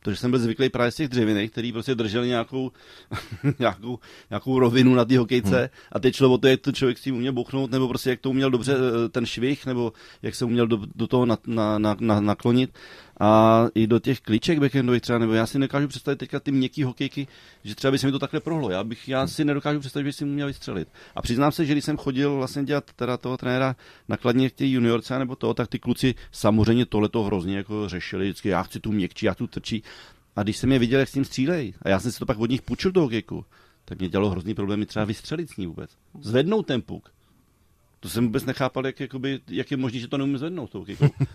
[0.03, 2.71] Protože jsem byl zvyklý právě z těch dřevinek, který prostě drželi nějakou,
[3.59, 5.67] nějakou, nějakou rovinu na té hokejce Hmm.
[5.91, 8.19] a teď šlo o to, jak to člověk s tím uměl bouchnout, nebo prostě jak
[8.19, 11.79] to uměl dobře eh, ten švih, nebo jak se uměl do, do toho na, na,
[11.79, 12.73] na, na, naklonit.
[13.25, 16.83] A i do těch klíček backendových třeba, nebo já si nedokážu představit teďka ty měkký
[16.83, 17.27] hokejky,
[17.63, 18.69] že třeba by se mi to takhle prohlo.
[18.69, 20.87] Já, bych, já si nedokážu představit, že si měl vystřelit.
[21.15, 23.75] A přiznám se, že když jsem chodil vlastně dělat teda toho trenéra
[24.09, 28.25] nakladně v té juniorce nebo toho, tak ty kluci samozřejmě tohleto hrozně jako řešili.
[28.25, 29.83] Vždycky já chci tu měkčí, já tu trčí.
[30.35, 32.39] A když jsem je viděl, jak s tím střílej, a já jsem si to pak
[32.39, 33.45] od nich půjčil do hokejku,
[33.85, 35.91] tak mě dělalo hrozný problémy třeba vystřelit s ní vůbec.
[36.21, 37.09] Zvednout ten puk.
[37.99, 40.75] To jsem vůbec nechápal, jak, jakoby, jak je možné, že to neumím zvednout.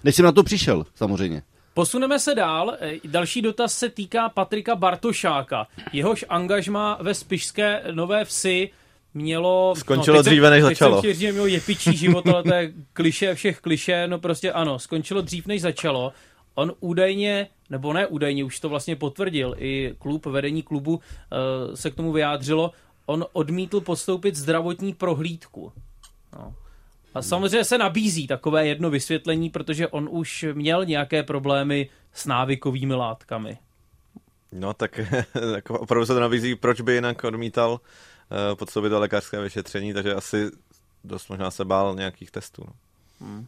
[0.04, 1.42] Než jsem na to přišel, samozřejmě.
[1.74, 2.76] Posuneme se dál.
[2.80, 5.66] E, Další dotaz se týká Patrika Bartošáka.
[5.92, 8.70] Jehož angažma ve Spišské Nové Vsi
[9.14, 9.74] mělo...
[9.76, 11.00] Skončilo teď jsem- dříve, než teď začalo.
[11.02, 14.06] Jsem říct, že mělo jepičí život, ale to je kliše všech kliše.
[14.08, 16.12] No prostě ano, skončilo dřív, než začalo.
[16.54, 21.00] On údajně, nebo ne údajně, už to vlastně potvrdil, i klub, vedení klubu uh,
[21.74, 22.72] se k tomu vyjádřilo,
[23.06, 25.72] on odmítl podstoupit zdravotní prohlídku.
[26.32, 26.54] No.
[27.18, 32.94] A samozřejmě se nabízí takové jedno vysvětlení, protože on už měl nějaké problémy s návykovými
[32.94, 33.58] látkami.
[34.52, 35.00] No tak
[35.54, 37.78] jako opravdu se to nabízí, proč by jinak odmítal uh,
[38.54, 40.50] podstoupit to lékařské vyšetření, takže asi
[41.04, 42.62] dost možná se bál nějakých testů.
[43.20, 43.44] No.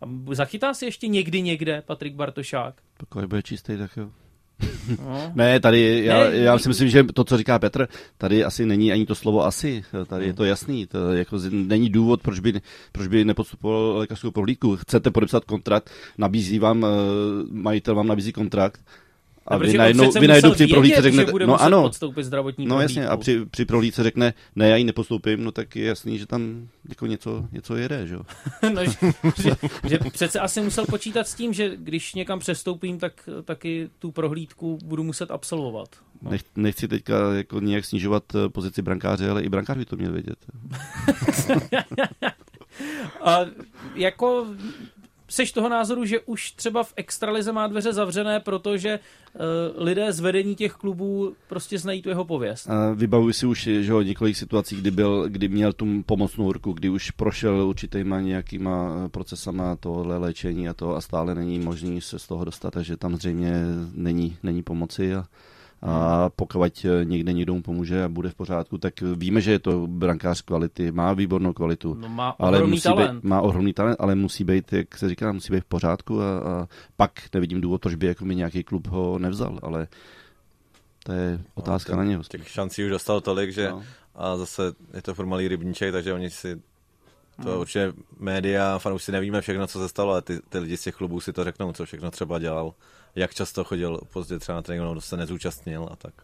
[0.00, 2.82] A zachytá si ještě někdy někde Patrik Bartošák?
[2.96, 4.10] Pokud bude čistý, tak jo.
[5.04, 5.32] No.
[5.34, 8.92] Ne, tady já, Ne, já si myslím, že to, co říká Petr, tady asi není
[8.92, 12.60] ani to slovo asi, tady je to jasný, to jako z- není důvod, proč by,
[12.92, 14.76] proč by nepodstupoval lékařskou prohlídku.
[14.76, 16.88] Chcete podepsat kontrakt, nabízí vám, eh,
[17.50, 18.80] majitel vám nabízí kontrakt
[19.46, 23.16] a vy najednou, vy najednou při prohlídce bude no ano, podstoupit zdravotní no jasně, a
[23.16, 27.06] při, při prohlídce řekne, ne, já ji nepostoupím, no tak je jasný, že tam jako
[27.06, 28.22] něco, něco jede, že jo.
[28.74, 28.92] no, že,
[29.42, 29.50] že,
[29.88, 34.78] že přece asi musel počítat s tím, že když někam přestoupím, tak taky tu prohlídku
[34.84, 35.88] budu muset absolvovat.
[36.22, 36.30] No.
[36.30, 40.12] Nech, nechci teďka jako nějak snižovat eh, pozici brankáře, ale i brankář by to měl
[40.12, 40.38] vědět.
[43.20, 43.38] A
[43.94, 44.46] jako
[45.32, 50.20] seš toho názoru, že už třeba v extralize má dveře zavřené, protože uh, lidé z
[50.20, 52.70] vedení těch klubů prostě znají tu jeho pověst.
[52.70, 56.72] A vybavuji si už že jo, několik situací, kdy, byl, kdy měl tu pomocnou ruku,
[56.72, 62.18] kdy už prošel určitýma nějakýma procesama tohle léčení a to a stále není možný se
[62.18, 63.52] z toho dostat, takže tam zřejmě
[63.94, 65.24] není, není pomoci a,
[65.82, 69.86] a pokud někde někdo mu pomůže a bude v pořádku, tak víme, že je to
[69.86, 71.94] brankář kvality, má výbornou kvalitu.
[71.94, 73.22] No, má ale ohromný musí talent.
[73.22, 76.38] Být, má ohromný talent, ale musí být, jak se říká, musí být v pořádku a,
[76.38, 79.88] a pak nevidím důvod, proč by jako mi nějaký klub ho nevzal, ale
[81.04, 82.22] to je otázka No, na něho.
[82.22, 83.82] Těch šancí už dostal tolik, že No.
[84.14, 84.62] a zase
[84.94, 86.56] je to furt malý rybníček, takže oni si
[87.42, 87.60] to Hmm.
[87.60, 91.20] určitě média, fanoušci nevíme všechno, co se stalo, ale ty, ty lidi z těch klubů
[91.20, 92.74] si to řeknou, co všechno třeba dělal,
[93.14, 96.14] jak často chodil pozdě třeba na trénink, nebo se nezúčastnil a tak.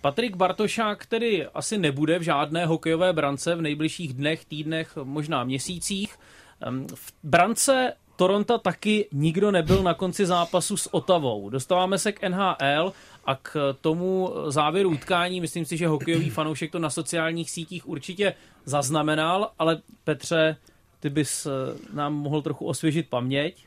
[0.00, 6.18] Patrik Bartošák tedy asi nebude v žádné hokejové brance v nejbližších dnech, týdnech, možná měsících.
[6.60, 11.50] Em, V brance Toronto taky nikdo nebyl na konci zápasu s Otavou.
[11.50, 12.92] Dostáváme se k NHL
[13.24, 15.40] a k tomu závěru utkání.
[15.40, 20.56] Myslím si, že hokejový fanoušek to na sociálních sítích určitě zaznamenal, ale Petře,
[21.00, 21.50] ty bys eh,
[21.92, 23.66] nám mohl trochu osvěžit paměť.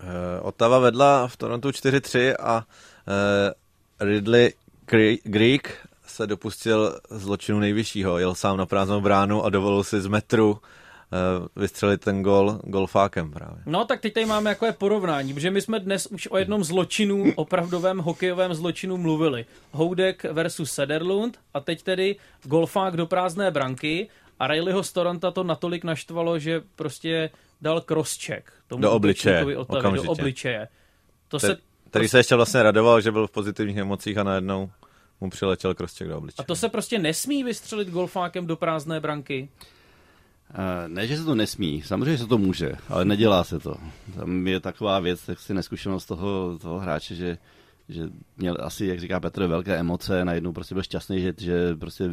[0.00, 2.64] Eh, Ottawa vedla v Torontu 4-3 a
[3.08, 3.54] eh,
[4.00, 4.52] Ridley
[4.86, 8.18] Gre- Greek se dopustil zločinu nejvyššího.
[8.18, 13.30] Jel sám na prázdnou bránu a dovolil si z metru eh, vystřelit ten gol golfákem
[13.30, 13.62] právě.
[13.66, 17.24] No, tak teď tady máme jakové porovnání, protože my jsme dnes už o jednom zločinu,
[17.36, 19.46] opravdovém hokejovém zločinu mluvili.
[19.72, 24.08] Houdek versus Sederlund a teď tedy golfák do prázdné branky
[24.40, 27.30] a Rileyho z Toronto to natolik naštvalo, že prostě
[27.64, 30.06] dal crosscheck tomu Do obličeje, okamžitě.
[30.06, 30.68] do obličeje.
[31.28, 31.56] To Te- se,
[31.90, 34.70] Který se ještě vlastně radoval, že byl v pozitivních emocích a najednou
[35.20, 36.44] mu přiletěl krostěk do obličeje.
[36.44, 39.48] a to se prostě nesmí vystřelit golfákem do prázdné branky.
[40.86, 43.74] Ne, že se to nesmí, samozřejmě se to může, ale nedělá se to.
[44.16, 47.38] Tam je taková věc, tak si neskušenost toho, toho hráče, že
[47.88, 52.10] že měl asi, jak říká Petr, velké emoce, najednou prostě byl šťastný, že, že prostě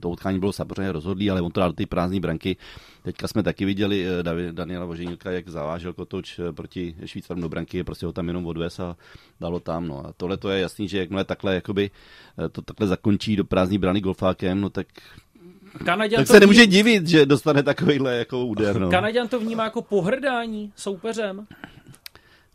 [0.00, 2.56] to utkání bylo samozřejmě rozhodlý, ale on to dal do té prázdné branky.
[3.02, 7.84] Teďka jsme taky viděli eh, Daniela Voženíka, jak zavážel Kotoč eh, proti Švýcarům do branky,
[7.84, 8.96] prostě ho tam jenom odves a
[9.40, 9.88] dalo tam.
[9.88, 10.06] No.
[10.06, 11.90] A tohle to je jasný, že jakmile takhle jakoby,
[12.44, 14.86] eh, to takhle zakončí do prázdné brany golfákem, no tak
[15.84, 16.70] Kanaďan tak se nemůže vním...
[16.70, 18.80] divit, že dostane takovýhle jako úder.
[18.80, 18.90] No.
[18.90, 21.46] Kanaďan to vnímá jako pohrdání soupeřem.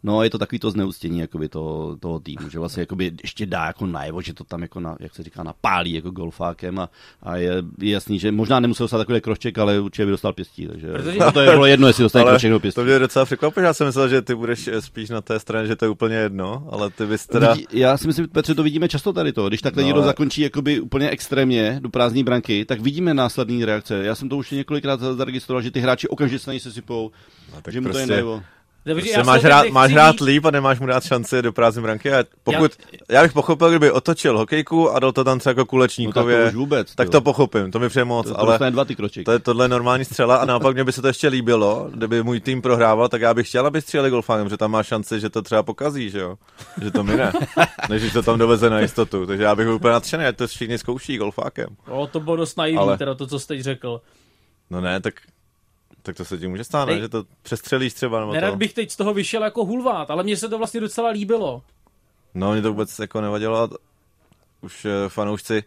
[0.03, 3.65] No, je to takový to zneustění jakoby toho, toho týmu, že vlastně jakoby ještě dá
[3.65, 6.89] jako najevo, že to tam jako na, jak se říká, napálí jako golfákem a,
[7.21, 10.67] a je, je, jasný, že možná nemusel dostat takový kroček, ale určitě by dostal pěstí,
[10.67, 11.19] takže Protože...
[11.33, 12.75] to je bylo jedno, jestli dostane kroček nebo pěstí.
[12.75, 15.75] To mě docela překvapilo, já jsem myslel, že ty budeš spíš na té straně, že
[15.75, 17.55] to je úplně jedno, ale ty bys teda...
[17.71, 20.07] Já si myslím, Petře, to vidíme často tady to, když takhle no, někdo ale...
[20.07, 24.03] zakončí jakoby úplně extrémně do prázdné branky, tak vidíme následní reakce.
[24.03, 27.11] Já jsem to už několikrát zaregistroval, že ty hráči okamžitě se na ní sesypou,
[27.53, 28.07] no, že mu prostě...
[28.07, 28.52] to je prostě
[28.85, 32.13] Dobře, prostě máš, hrát, máš hrát líp a nemáš mu dát šanci do prázdné branky.
[32.13, 32.71] A pokud,
[33.09, 33.15] já...
[33.15, 36.53] já, bych pochopil, kdyby otočil hokejku a dal to tam třeba jako kulečníkově, no tak,
[36.53, 39.25] to vůbec, tak to pochopím, to mi přeje moc, to, to ale dva ty kroček.
[39.25, 42.39] to je tohle normální střela a naopak mě by se to ještě líbilo, kdyby můj
[42.39, 45.41] tým prohrával, tak já bych chtěl, aby stříleli golfánem, že tam má šanci, že to
[45.41, 46.35] třeba pokazí, že jo,
[46.81, 47.31] že to mine,
[47.89, 50.77] než to tam doveze na jistotu, takže já bych byl úplně nadšený, ať to všichni
[50.77, 51.67] zkouší golfákem.
[51.89, 52.97] O, to bylo dost naivní, ale...
[52.97, 54.01] teda to, co jsi teď řekl.
[54.69, 55.13] No ne, tak
[56.03, 58.19] tak to se ti může stát, že to přestřelíš třeba.
[58.19, 58.57] Nebo Nerad to...
[58.57, 61.63] bych teď z toho vyšel jako hulvát, ale mně se to vlastně docela líbilo.
[62.33, 63.69] No, mě to vůbec jako nevadilo.
[64.61, 65.63] Už eh, fanoušci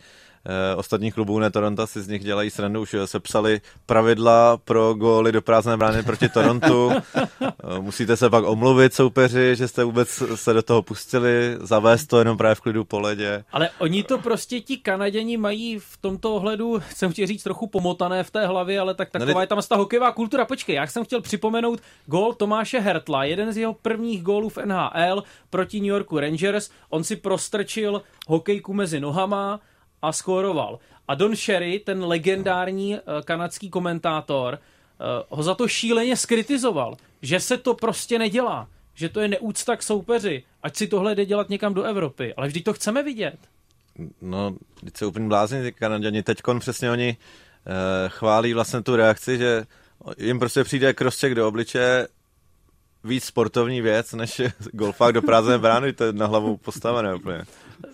[0.77, 5.33] ostatních klubů, ne Toronto, si z nich dělají srandu, už se psali pravidla pro góly
[5.33, 6.91] do prázdné brány proti Torontu.
[7.77, 12.19] Eh, musíte se pak omluvit soupeři, že jste vůbec se do toho pustili, zavést to
[12.19, 13.45] jenom právě v klidu po ledě.
[13.53, 18.25] Ale oni to prostě ti Kanaděni mají v tomto ohledu, jsem chtěl říct, trochu pomotané
[18.25, 20.45] v té hlavě, ale tak taková no, je tam ta hokejová kultura.
[20.45, 25.23] Počkej, já jsem chtěl připomenout gól Tomáše Hertla, jeden z jeho prvních gólů v NHL
[25.51, 26.71] proti New Yorku Rangers.
[26.89, 29.61] On si prostrčil hokejku mezi nohama,
[30.07, 30.79] a skóroval.
[31.09, 37.40] A Don Sherry, ten legendární uh, kanadský komentátor, uh, ho za to šíleně skritizoval, že
[37.40, 41.49] se to prostě nedělá, že to je neúcta k soupeři, ať si tohle jde dělat
[41.49, 43.38] někam do Evropy, ale vždyť to chceme vidět.
[44.23, 47.73] No, teď se úplně blázni ty Kanaděni, teďkon přesně oni uh,
[48.09, 49.64] chválí vlastně tu reakci, že
[50.19, 52.09] jim prostě přijde krosček do obliče
[53.05, 54.42] víc sportovní věc, než
[54.73, 57.45] golfák do prázdné brány, to je na hlavu postavené úplně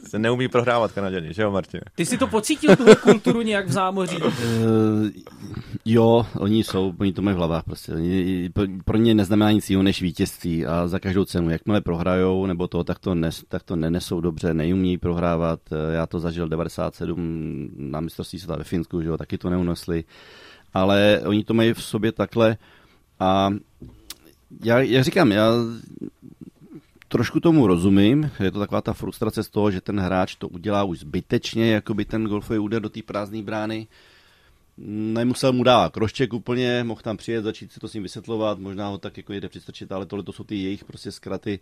[0.08, 1.80] se neumí prohrávat Kanaděni, že jo, Martin?
[1.94, 4.16] Ty si to pocítil, tu kulturu nějak v zámoří?
[4.16, 4.30] Uh,
[5.84, 7.92] jo, oni jsou, oni to mají v hlavách prostě.
[7.92, 8.50] Oni,
[8.84, 11.50] pro ně neznamená nic jiného než vítězství a za každou cenu.
[11.50, 15.60] Jakmile prohrajou, nebo to, tak to, nes, tak to nenesou dobře, neumí prohrávat.
[15.72, 20.04] Eh, já to zažil 97 na mistrovství světa ve Finsku, že jo, taky to neunosli.
[20.74, 22.56] Ale oni to mají v sobě takhle
[23.20, 23.50] a
[24.64, 25.52] já, já říkám, já
[27.12, 30.84] trošku tomu rozumím, je to taková ta frustrace z toho, že ten hráč to udělá
[30.84, 33.86] už zbytečně, jako by ten golfový úder do té prázdné brány.
[35.12, 38.88] Nemusel mu dát krošček úplně, mohl tam přijet, začít si to s ním vysvětlovat, možná
[38.88, 41.60] ho tak jako jde přistrčit, ale tohle to jsou ty jejich prostě zkraty.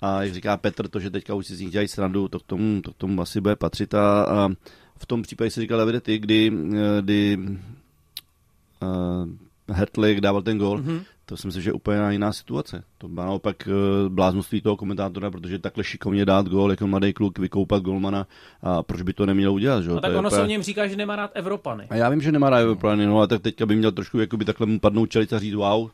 [0.00, 2.42] A jak říká Petr, to, že teďka už si z nich dělají srandu, to k
[2.42, 3.94] tomu, to k tomu asi bude patřit.
[3.94, 4.48] A, a
[4.96, 6.52] v tom případě si říkal Davide ty, kdy,
[7.00, 9.28] kdy uh,
[9.68, 11.00] Hertlik dával ten gol, mm-hmm
[11.30, 12.84] to si myslím, že je úplně jiná situace.
[12.98, 17.38] To má naopak eh, bláznoství toho komentátora, protože takhle šikovně dát gól, jako mladý kluk,
[17.38, 18.26] vykoupat golmana
[18.62, 19.90] a proč by to neměl udělat, že?
[19.90, 20.36] No tak to ono úplně...
[20.36, 21.86] se o něm říká, že nemá rád Evropany.
[21.90, 24.44] A já vím, že nemá rád Evropany, no a tak teďka by měl trošku jakoby
[24.44, 25.90] takhle mu padnout čelic a říct, wow,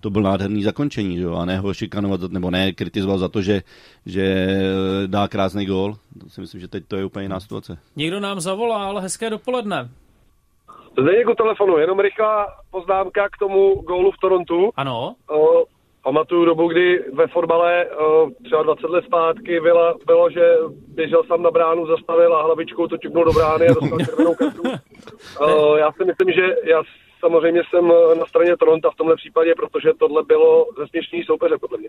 [0.00, 1.34] to byl nádherný zakončení, že jo?
[1.34, 3.62] a ne ho šikanovat, nebo ne kritizovat za to, že,
[4.06, 4.56] že
[5.06, 5.96] dá krásný gól.
[6.20, 7.78] To si myslím, že teď to je úplně jiná situace.
[7.96, 9.88] Někdo nám zavolal, hezké dopoledne.
[10.98, 14.70] Zdeněk u telefonu, jenom rychlá poznámka k tomu gólu v Torontu.
[14.76, 15.14] Ano.
[15.30, 15.64] O,
[16.04, 20.54] pamatuju dobu, kdy ve fotbale o, třeba 20 let zpátky bylo, bylo, že
[20.88, 24.62] běžel sám na bránu, zastavil a hlavičkou to čuknul do brány a dostal červenou kartu.
[25.78, 26.82] Já si myslím, že já
[27.20, 31.88] samozřejmě jsem na straně Toronto v tomhle případě, protože tohle bylo zesměšný soupeře, podle mě.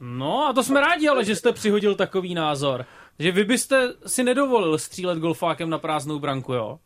[0.00, 2.84] No a to jsme rádi, ale že jste přihodil takový názor.
[3.18, 6.78] Že vy byste si nedovolil střílet golfákem na prázdnou branku, jo?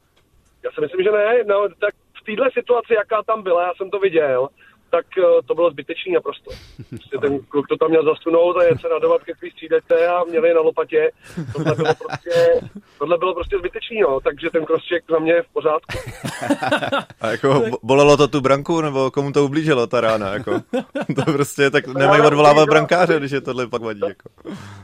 [0.65, 1.45] Já si myslím, že ne.
[1.45, 4.49] No, tak v této situaci, jaká tam byla, já jsem to viděl,
[4.91, 6.51] tak uh, to bylo zbytečný naprosto.
[6.89, 10.25] Prostě ten kluk to tam měl zasunout a je se radovat ke svý střídece a
[10.25, 11.11] měli na lopatě.
[11.53, 12.61] Tohle bylo prostě,
[12.99, 14.21] tohle bylo prostě zbytečný, no.
[14.21, 15.99] takže ten crosscheck za mě je v pořádku.
[17.21, 20.33] A jako bolelo to tu branku, nebo komu to ublížilo ta rána?
[20.33, 20.61] Jako?
[21.17, 24.01] To prostě tak nemají odvolávat brankáře, když je tohle pak vadí.
[24.09, 24.31] Jako.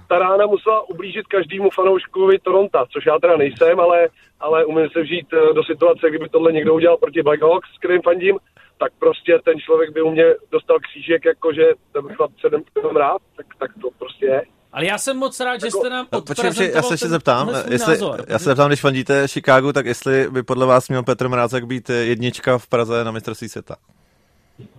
[0.09, 4.09] Ta rána musela ublížit každému fanouškovi Toronto, což já teda nejsem, ale,
[4.40, 8.03] ale umím se vžít eh, do situace, kdyby tohle někdo udělal proti Blackhawks, s kterým
[8.03, 8.38] fandím,
[8.79, 11.62] tak prostě ten člověk by u mě dostal křížek, jakože
[11.93, 14.43] ten chlap se nemám rád, tak, tak to prostě je.
[14.73, 16.95] Ale já jsem moc rád, že Jako- jste nám No, počkej, počkej, odprezentoval já se
[16.95, 18.25] ještě zeptám, jestli, názor.
[18.29, 21.89] já se zeptám, když fandíte Chicago, tak jestli by podle vás měl Petr Mrázek být
[21.89, 23.77] jednička v Praze na mistrovství světa.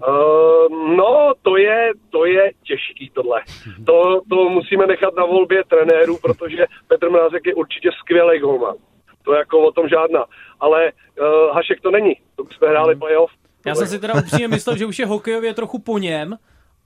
[0.08, 3.42] Uh, no, to je, to je těžký tohle.
[3.86, 8.76] To, to musíme nechat na volbě trenérů, protože Petr Mrázek je určitě skvělý golman.
[9.24, 10.26] To je jako o tom žádná.
[10.60, 12.14] Ale uh, Hašek to není.
[12.36, 13.32] To jsme hráli playoff.
[13.68, 16.38] Já jsem si teda upřímně myslel, že už je hokejově trochu po něm,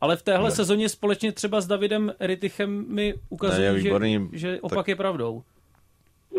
[0.02, 3.92] ale v téhle sezóně společně třeba s Davidem Ritichem mi Ne, ukazují, že,
[4.32, 5.44] že opak je pravdou.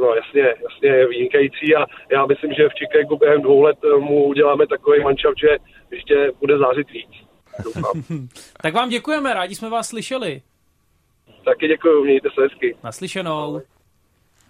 [0.01, 3.99] No jasně, jasně je vynikající a já myslím, že v Chicagu během dvou let eh,
[3.99, 5.49] mu uděláme takový manšaft, že
[5.91, 7.11] ještě bude zářit víc.
[8.63, 10.43] Tak vám děkujeme, rádi jsme vás slyšeli.
[11.45, 12.77] Taky děkuji, mějte se hezky.
[12.85, 13.63] Naslyšenou.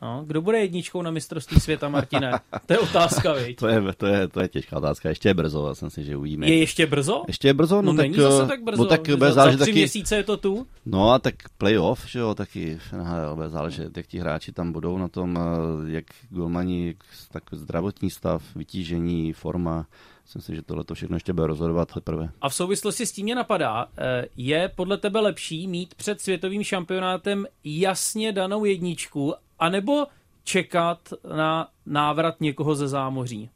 [0.03, 2.33] No, kdo bude jedničkou na mistrovství světa, Martine?
[2.67, 3.59] To je otázka, viď?
[3.59, 6.17] To je, to, je, to je těžká otázka, ještě je brzo, já jsem si, že
[6.17, 6.47] uvidíme.
[6.47, 7.23] Je ještě brzo?
[7.27, 7.83] Ještě je brzo?
[7.83, 8.83] No, No, tak, není zase tak brzo.
[8.83, 10.67] No tak za, bude za záležet tři taky, měsíce je to tu.
[10.87, 14.99] No a tak playoff, že jo, taky NHL bude záležet, jak ti hráči tam budou
[14.99, 16.95] na tom, eh, jak golmani,
[17.33, 19.87] tak zdravotní stav, vytížení, forma.
[20.25, 22.29] Myslím si, že tohle to všechno ještě bude rozhodovat teprve.
[22.41, 26.62] A v souvislosti s tím mě napadá, eh, je podle tebe lepší mít před světovým
[26.65, 30.07] šampionátem jasně danou jedničku, anebo
[30.44, 30.98] čekat
[31.37, 33.51] na návrat někoho ze zámoří?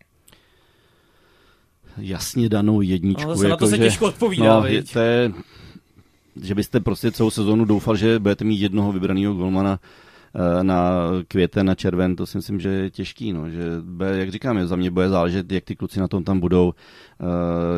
[1.98, 3.28] Jasně danou jedničku.
[3.28, 5.32] No, zase na to se že- těžko odpovídá, no, je, to je,
[6.42, 9.80] že byste prostě celou sezónu doufal, že budete mít jednoho vybraného golmana
[10.34, 14.30] eh, na květen, na červen, to si myslím, že je těžký, no, že bude, jak
[14.30, 17.24] říkám, je, za mě bude záležet, jak ty kluci na tom tam budou, eh,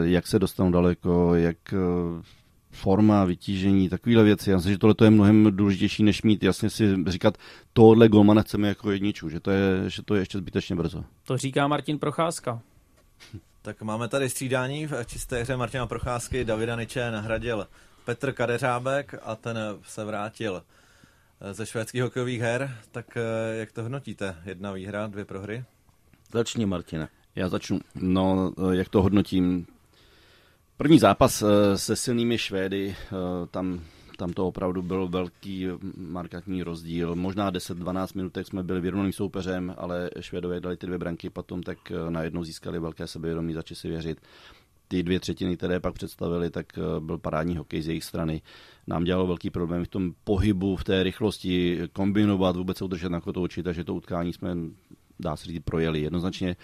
[0.08, 2.22] jak se dostanou daleko, jak eh,
[2.70, 4.50] forma, vytížení, takovéhle věci.
[4.50, 7.38] Já myslím, že tohle je mnohem důležitější, než mít jasně si říkat,
[7.72, 11.04] tohle golmana chceme jako jedničku, že to je, že to je ještě zbytečně brzo.
[11.24, 12.61] To říká Martin Procházka.
[13.62, 16.44] Tak máme tady střídání v čisté hře Martina Procházky.
[16.44, 17.66] Davida Niče nahradil
[18.04, 20.62] Petr Kadeřábek a ten se vrátil
[21.52, 22.76] ze švédských hokejových her.
[22.92, 24.37] Tak eh, jak to hodnotíte?
[24.44, 25.64] Jedna výhra, dvě prohry?
[26.33, 27.09] Začni, Martine.
[27.35, 27.81] Já začnu.
[27.94, 29.66] No, eh, jak to hodnotím?
[30.78, 33.14] První zápas eh, se silnými Švédy, eh,
[33.50, 33.80] tam,
[34.16, 37.14] tam to opravdu byl velký markantní rozdíl.
[37.14, 41.78] Možná 10-12 minutek jsme byli vyrovnaným soupeřem, ale Švédové dali ty dvě branky, potom tak
[41.90, 44.20] eh, najednou získali velké sebevědomí, začali si věřit.
[44.88, 46.66] Ty dvě třetiny, které pak představili, tak
[46.98, 48.42] byl parádní hokej z jejich strany.
[48.86, 53.20] Nám dělalo velký problém v tom pohybu, v té rychlosti, kombinovat, vůbec se udržet na
[53.20, 54.56] kotouči, takže to utkání jsme,
[55.20, 56.56] dá se říct, projeli jednoznačně.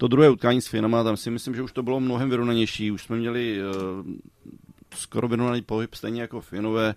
[0.00, 2.90] To druhé utkání s Finama, tam si myslím, že už to bylo mnohem vyrovnanější.
[2.90, 4.06] Už jsme měli uh,
[4.94, 6.94] skoro vyrovnaný pohyb, stejně jako Finové.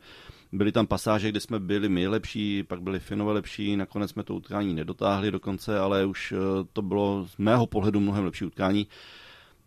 [0.51, 4.35] Byly tam pasáže, kde jsme byli my lepší, pak byli Finové lepší, nakonec jsme to
[4.35, 6.39] utkání nedotáhli dokonce, ale už uh,
[6.73, 8.87] to bylo z mého pohledu mnohem lepší utkání.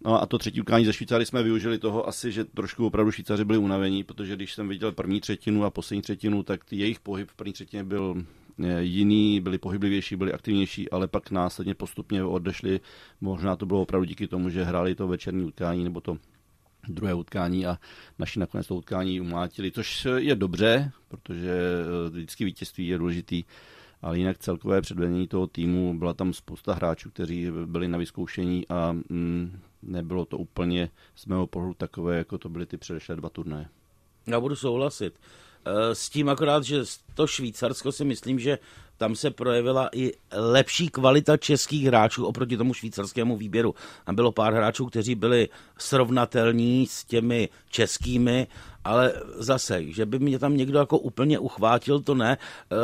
[0.05, 3.45] No a to třetí utkání ze Švýcary jsme využili toho asi, že trošku opravdu Švýcaři
[3.45, 7.35] byli unavení, protože když jsem viděl první třetinu a poslední třetinu, tak jejich pohyb v
[7.35, 8.15] první třetině byl
[8.65, 12.81] eh, jiný, byli pohyblivější, byli aktivnější, ale pak následně postupně odešli.
[13.21, 16.19] Možná to bylo opravdu díky tomu, že hráli to večerní utkání nebo to
[16.89, 17.79] druhé utkání a
[18.19, 21.53] naši nakonec to utkání umlátili, což je dobře, protože
[22.07, 23.45] eh, vždycky vítězství je důležitý,
[24.03, 28.93] ale jinak celkové předvedení toho týmu, byla tam spousta hráčů, kteří byli na vyzkoušení a
[28.93, 33.69] mm, nebylo to úplně z mého pohledu takové, jako to byly ty předešlé dva turnaje.
[34.27, 35.19] Já budu souhlasit.
[35.67, 36.83] Eh, S tím akorát, že
[37.15, 38.59] to Švýcarsko si myslím, že
[38.99, 43.75] tam se projevila i lepší kvalita českých hráčů oproti tomu švýcarskému výběru.
[44.05, 45.49] Tam bylo pár hráčů, kteří byli
[45.79, 48.47] srovnatelní s těmi českými,
[48.85, 52.39] ale zase, že by mě tam někdo jako úplně uchvátil, to ne.
[52.39, 52.77] Eh,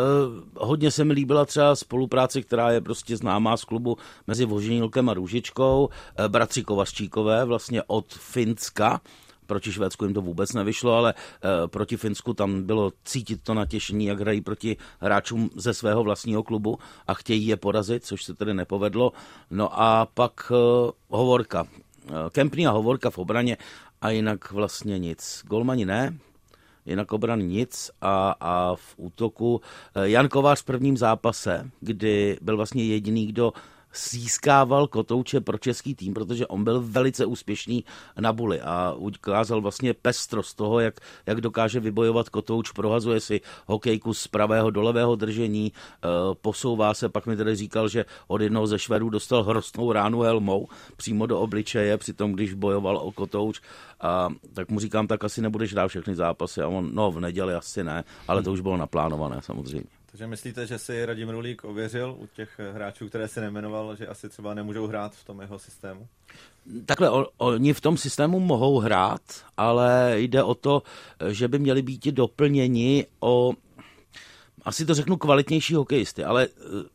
[0.57, 5.15] hodně se mi líbila třeba spolupráce, která je prostě známá z klubu mezi Voženilkem a
[5.15, 9.01] Růžičkou, eh, bratři Kovaščíkové vlastně od Finska,
[9.47, 14.07] proti Švédsku jim to vůbec nevyšlo, ale e, proti Finsku tam bylo cítit to natěšení,
[14.07, 18.55] jak hrají proti hráčům ze svého vlastního klubu a chtějí je porazit, což se tedy
[18.55, 19.13] nepovedlo.
[19.51, 20.55] No a pak e,
[21.09, 21.67] Hovorka.
[22.07, 23.57] E, Kempný a Hovorka v obraně
[24.01, 25.43] a jinak vlastně nic.
[25.47, 26.19] Golmani ne,
[26.87, 29.61] jinak obrany nic a, a v útoku
[30.03, 33.53] Jan Kovář v prvním zápase, kdy byl vlastně jediný, kdo
[33.95, 37.85] získával kotouče pro český tým, protože on byl velice úspěšný
[38.21, 44.15] na buli a ukázal vlastně pestrost toho, jak, jak dokáže vybojovat kotouč, prohazuje si hokejku
[44.15, 46.09] z pravého do levého držení, eh,
[46.41, 50.69] posouvá se, pak mi tedy říkal, že od jednoho ze Švedů dostal hrostnou ránu helmou
[50.97, 53.61] přímo do obličeje, přitom když bojoval o kotouč,
[54.01, 57.55] a tak mu říkám, tak asi nebudeš hrát všechny zápasy a on, no v neděli
[57.55, 60.02] asi ne, ale to už bylo naplánované samozřejmě.
[60.13, 64.29] Takže myslíte, že si Radim Rulík ověřil u těch hráčů, které si nemenoval, že asi
[64.29, 66.09] třeba nemůžou hrát v tom jeho systému?
[66.87, 69.21] Takhle, oni v tom systému mohou hrát,
[69.57, 70.83] ale jde o to,
[71.29, 73.53] že by měli být doplněni o,
[74.63, 76.89] asi to řeknu, kvalitnější hokejisty, ale eh,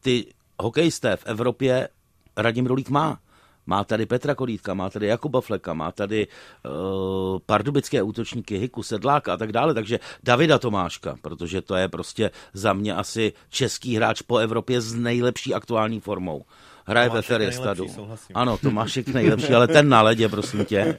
[0.00, 0.26] ty
[0.62, 1.88] hokejisté v Evropě
[2.36, 3.20] Radim Rulík má.
[3.66, 9.34] Má tady Petra Kolítka, má tady Jakuba Fleka, má tady uh, pardubické útočníky Hiku, Sedláka
[9.34, 14.22] a tak dále, takže Davida Tomáška, protože to je prostě za mě asi český hráč
[14.22, 16.44] po Evropě s nejlepší aktuální formou.
[16.86, 17.86] Hraje ve Feristadu.
[18.34, 20.98] Ano, Tomášek nejlepší, ale ten na ledě, prosím tě,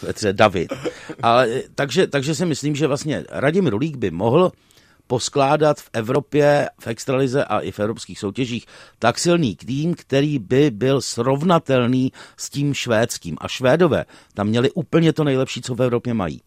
[0.00, 0.72] Petře, David.
[1.22, 4.52] Ale, takže, takže si myslím, že vlastně Radim Rulík by mohl
[5.08, 8.66] poskládat v Evropě, v extralize a i v evropských soutěžích
[8.98, 13.36] tak silný tým, který by byl srovnatelný s tím švédským.
[13.40, 14.04] A Švédové
[14.34, 16.42] tam měli úplně to nejlepší, co v Evropě mají.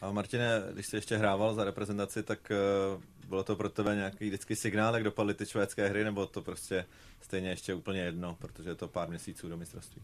[0.00, 4.26] A Martine, když jsi ještě hrával za reprezentaci, tak uh, bylo to pro tebe nějaký
[4.26, 6.84] vždycky signál, jak dopadly ty švédské hry, nebo to prostě
[7.20, 10.02] stejně ještě úplně jedno, protože je to pár měsíců do mistrovství?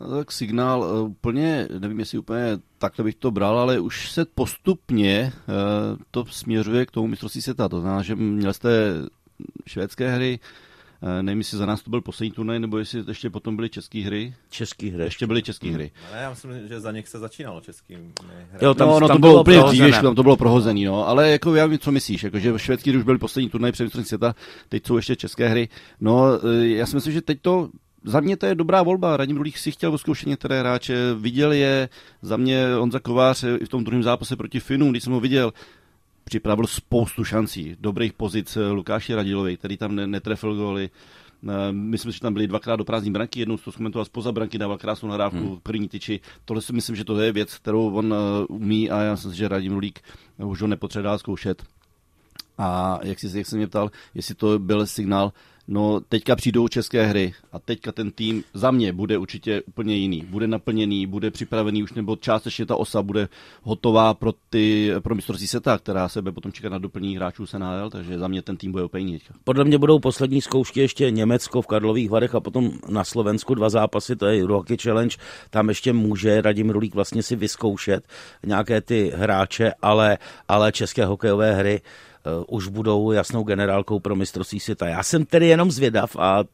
[0.00, 4.24] No, tak signál eh, úplně, nevím, jestli úplně takhle bych to bral, ale už se
[4.24, 7.68] postupně uh, to směřuje k tomu mistrovství světa.
[7.68, 8.70] To znamená, že měl jste
[9.66, 10.38] švédské hry,
[11.02, 13.98] uh, nevím, jestli za nás to byl poslední turnaj, nebo jestli ještě potom byly české
[13.98, 14.34] hry.
[14.50, 15.04] České hry.
[15.04, 15.74] Ještě byly české hmm.
[15.74, 15.90] hry.
[16.10, 18.66] Ale já myslím, že za nich se začínalo českým hry.
[18.66, 21.08] Jo, tam, no, no, tam to bylo, bylo úplně dřív, tam to bylo prohozený, no.
[21.08, 23.84] Ale jako já vím, co myslíš, jako, že švédský hry už byly poslední turnaj před
[23.84, 24.34] mistrovství světa,
[24.68, 25.68] teď jsou ještě české hry.
[26.00, 26.24] No,
[26.62, 27.68] já si myslím, že teď to
[28.04, 29.16] za mě to je dobrá volba.
[29.16, 31.88] Radim Rulík si chtěl vyzkoušet některé hráče, viděl je.
[32.22, 35.52] Za mě Honza Kovář i v tom druhém zápase proti Finům, když jsem ho viděl,
[36.24, 40.90] připravil spoustu šancí, dobrých pozic Lukáši Radilovi, který tam netrefil góly.
[41.48, 44.78] Eh, myslím, že tam byly dvakrát do prázdní branky, jednou to zkomentoval spoza branky, dával
[44.78, 45.60] krásnou nahrávku hmm.
[45.62, 46.20] první tyči.
[46.44, 49.48] Tohle si myslím, že to je věc, kterou on eh, umí a já myslím, že
[49.48, 50.00] Radim Rulík
[50.38, 51.62] už ho nepotřeboval zkoušet.
[52.58, 55.32] A jak, jsi, jak se mě ptal, jestli to byl signál,
[55.72, 60.24] No, teďka přijdou české hry a teďka ten tým za mě bude určitě úplně jiný.
[60.28, 63.28] Bude naplněný, bude připravený už, nebo částečně ta osa bude
[63.62, 67.58] hotová pro, ty, pro mistrovství seta, která se bude potom čekat na doplnění hráčů se
[67.58, 69.18] nájel, takže za mě ten tým bude úplně jiný.
[69.44, 73.70] Podle mě budou poslední zkoušky ještě Německo v Karlových Varech a potom na Slovensku dva
[73.70, 75.16] zápasy, to je Rocky Challenge,
[75.50, 78.08] tam ještě může Radim Rulík vlastně si vyzkoušet
[78.46, 80.18] nějaké ty hráče, ale,
[80.48, 81.80] ale české hokejové hry
[82.48, 84.86] už budou jasnou generálkou pro mistrovství světa.
[84.86, 86.44] Já jsem tedy jenom zvědav a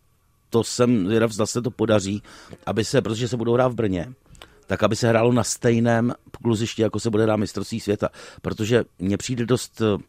[0.51, 2.23] to jsem zvědav, zda se to podaří,
[2.67, 4.13] aby se, protože se budou hrát v Brně,
[4.67, 6.13] tak aby se hrálo na stejném
[6.43, 8.09] kluzišti, jako se bude hrát mistrovství světa.
[8.43, 10.03] Protože mně přijde dost eh,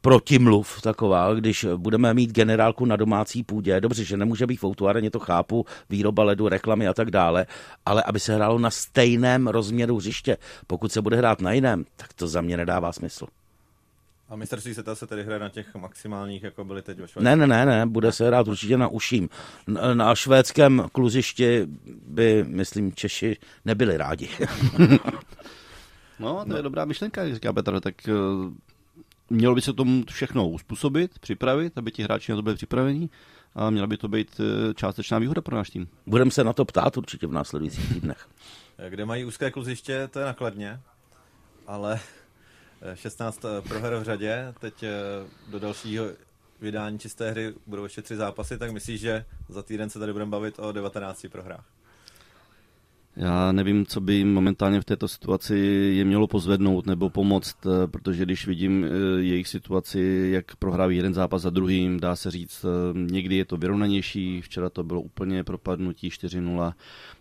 [0.00, 3.80] protimluv taková, když budeme mít generálku na domácí půdě.
[3.80, 7.46] Dobře, že nemůže být v autuáreně, to chápu, výroba ledu, reklamy a tak dále,
[7.86, 10.36] ale aby se hrálo na stejném rozměru hřiště.
[10.66, 13.26] Pokud se bude hrát na jiném, tak to za mě nedává smysl.
[14.32, 17.24] A mistrovství světa se tedy hraje na těch maximálních, jako byly teď ve Švédsku?
[17.24, 19.28] Ne, ne, ne, ne, bude se hrát určitě na uším.
[19.94, 21.66] Na švédském kluzišti
[22.06, 24.28] by, myslím, Češi nebyli rádi.
[26.18, 26.56] no, to no.
[26.56, 28.52] je dobrá myšlenka, jak říká Petr, tak uh,
[29.30, 33.08] mělo by se tomu všechno uspůsobit, připravit, aby ti hráči na to byli připraveni
[33.54, 35.88] a měla by to být uh, částečná výhoda pro náš tým.
[36.06, 38.28] Budeme se na to ptát určitě v následujících týdnech.
[38.88, 40.80] Kde mají úzké kluziště, to je nakladně,
[41.66, 42.00] ale
[42.94, 44.90] 16 eh, proher v řadě, teď eh,
[45.50, 46.04] do dalšího
[46.60, 50.30] vydání čisté hry budou ještě tři zápasy, tak myslíš, že za týden se tady budeme
[50.30, 51.64] bavit o 19 prohrách?
[53.16, 55.56] Já nevím, co by momentálně v této situaci
[55.96, 58.86] je mělo pozvednout nebo pomoct, eh, protože když vidím
[59.18, 64.40] jejich situaci, jak prohrávají jeden zápas za druhým, dá se říct, někdy je to vyrovnanější,
[64.40, 66.74] včera to bylo úplně propadnutí 4-0,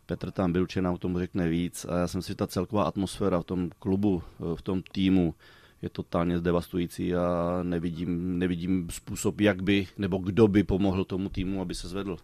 [0.06, 1.86] Petr tam byl, nám o tom řekne víc.
[1.90, 4.24] A já jsem si ta celková atmosféra v tom klubu,
[4.56, 5.36] v tom týmu
[5.82, 11.62] je totálně zdevastující a nevidím, nevidím způsob, jak by nebo kdo by pomohl tomu týmu,
[11.62, 12.18] aby se zvedl.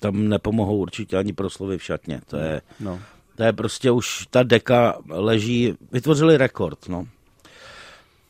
[0.00, 2.20] Tam nepomohou určitě ani proslovy v šatně.
[2.26, 3.00] To je, no.
[3.36, 7.06] to je prostě už, ta deka leží, vytvořili rekord, no.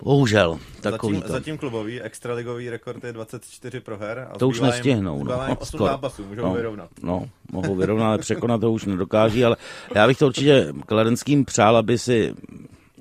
[0.02, 1.32] Bohužel, takový zatím, to.
[1.32, 4.28] Zatím klubový, extraligový rekord je 24 proher.
[4.30, 5.18] A to už nestihnou.
[5.18, 6.90] Jim, no, 8 zápasů, můžou no, vyrovnat.
[7.02, 9.56] No, mohou vyrovnat, ale překonat to už nedokáží, ale
[9.94, 12.34] já bych to určitě Kladenským přál, aby si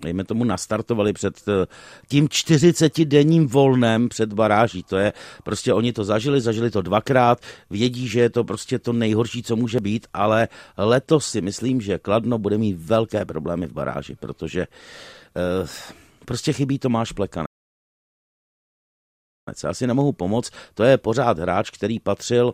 [0.01, 1.65] dejme tomu, nastartovali před eh,
[2.07, 4.83] tím 40-denním volnem před baráží.
[4.83, 8.93] To je, prostě oni to zažili, zažili to dvakrát, vědí, že je to prostě to
[8.93, 13.73] nejhorší, co může být, ale letos si myslím, že Kladno bude mít velké problémy v
[13.73, 15.67] baráži, protože uh,
[16.25, 17.47] prostě chybí Tomáš Plekanec.
[19.63, 22.53] Já si nemohu pomoct, to je pořád hráč, který patřil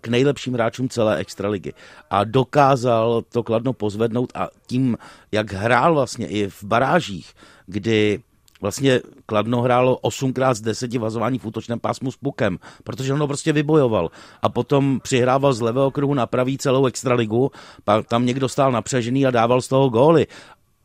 [0.00, 1.72] k nejlepším hráčům celé extraligy.
[2.10, 4.98] A dokázal to kladno pozvednout a tím,
[5.32, 7.34] jak hrál vlastně i v barážích,
[7.66, 8.20] kdy
[8.60, 13.26] vlastně Kladno hrálo 8x z 10 vazování v útočném pásmu s pukem, protože on ho
[13.26, 14.10] prostě vybojoval.
[14.42, 17.50] A potom přihrával z levého kruhu na pravý celou extraligu,
[17.84, 20.26] pak tam někdo stál napřežený a dával z toho góly.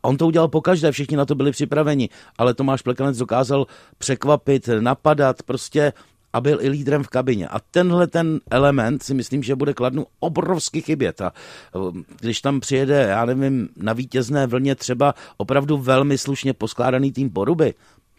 [0.01, 5.43] On to udělal pokaždé, všichni na to byli připraveni, ale Tomáš Plekanec dokázal překvapit, napadat,
[5.43, 5.93] prostě
[6.33, 7.47] a byl i lídrem v kabině.
[7.47, 11.21] A tenhle ten element si myslím, že bude Kladnu obrovsky chybět.
[11.21, 11.33] A
[11.73, 17.29] um, když tam přijede, já nevím, na vítězné vlně třeba opravdu velmi slušně poskládaný tým
[17.29, 17.73] Poruby,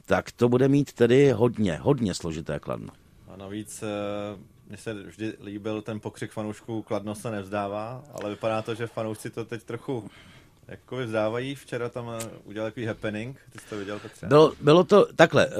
[0.06, 2.92] tak to bude mít tedy hodně, hodně složité Kladno.
[3.28, 4.38] A navíc eh,
[4.68, 9.30] mně se vždy líbil ten pokřik fanoušků Kladno se nevzdává, ale vypadá to, že fanoušci
[9.30, 10.10] to teď trochu
[10.68, 11.54] jako vzdávají.
[11.54, 14.26] Včera tam eh, udělal takový happening, ty jsi to viděl, Petře?
[14.26, 15.54] Bylo, bylo to takhle, uh,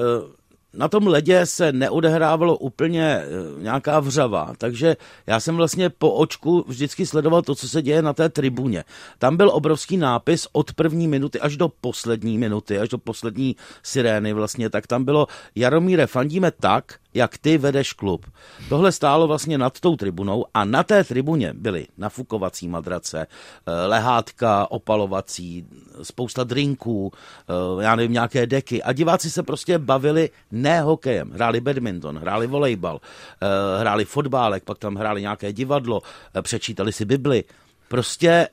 [0.77, 3.27] na tom ledě se neodehrávalo úplně eh,
[3.63, 4.97] nějaká vřava, takže
[5.27, 8.85] já jsem vlastně po očku vždycky sledoval to, co se děje na té tribuně.
[9.19, 14.33] Tam byl obrovský nápis od první minuty až do poslední minuty, až do poslední sirény
[14.33, 18.27] vlastně, tak tam bylo Jaromíre, fandíme tak, jak ty vedeš klub.
[18.69, 24.71] Tohle stálo vlastně nad tou tribunou a na té tribuně byly nafukovací madrace, eh, lehátka,
[24.71, 25.67] opalovací,
[26.03, 31.61] spousta drinků, eh, já nevím, nějaké deky a diváci se prostě bavili ne hokejem, hráli
[31.61, 33.01] badminton, hráli volejbal,
[33.43, 36.03] eh, hráli fotbálek, pak tam hráli nějaké divadlo,
[36.43, 37.45] přečítali si Bibli.
[37.89, 38.49] Prostě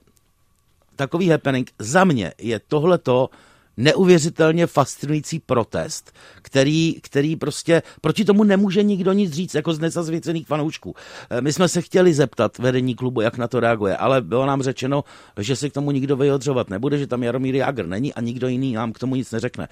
[0.95, 3.30] takový happening za mě je tohleto
[3.78, 6.11] neuvěřitelně fascinující protest,
[6.41, 10.95] který, který prostě proti tomu nemůže nikdo nic říct, jako z nezazvěcených fanoušků.
[11.30, 14.61] Eh, my jsme se chtěli zeptat vedení klubu, jak na to reaguje, ale bylo nám
[14.61, 15.03] řečeno,
[15.39, 18.74] že se k tomu nikdo vyjadřovat nebude, že tam Jaromír Jágr není a nikdo jiný
[18.74, 19.67] nám k tomu nic neřekne.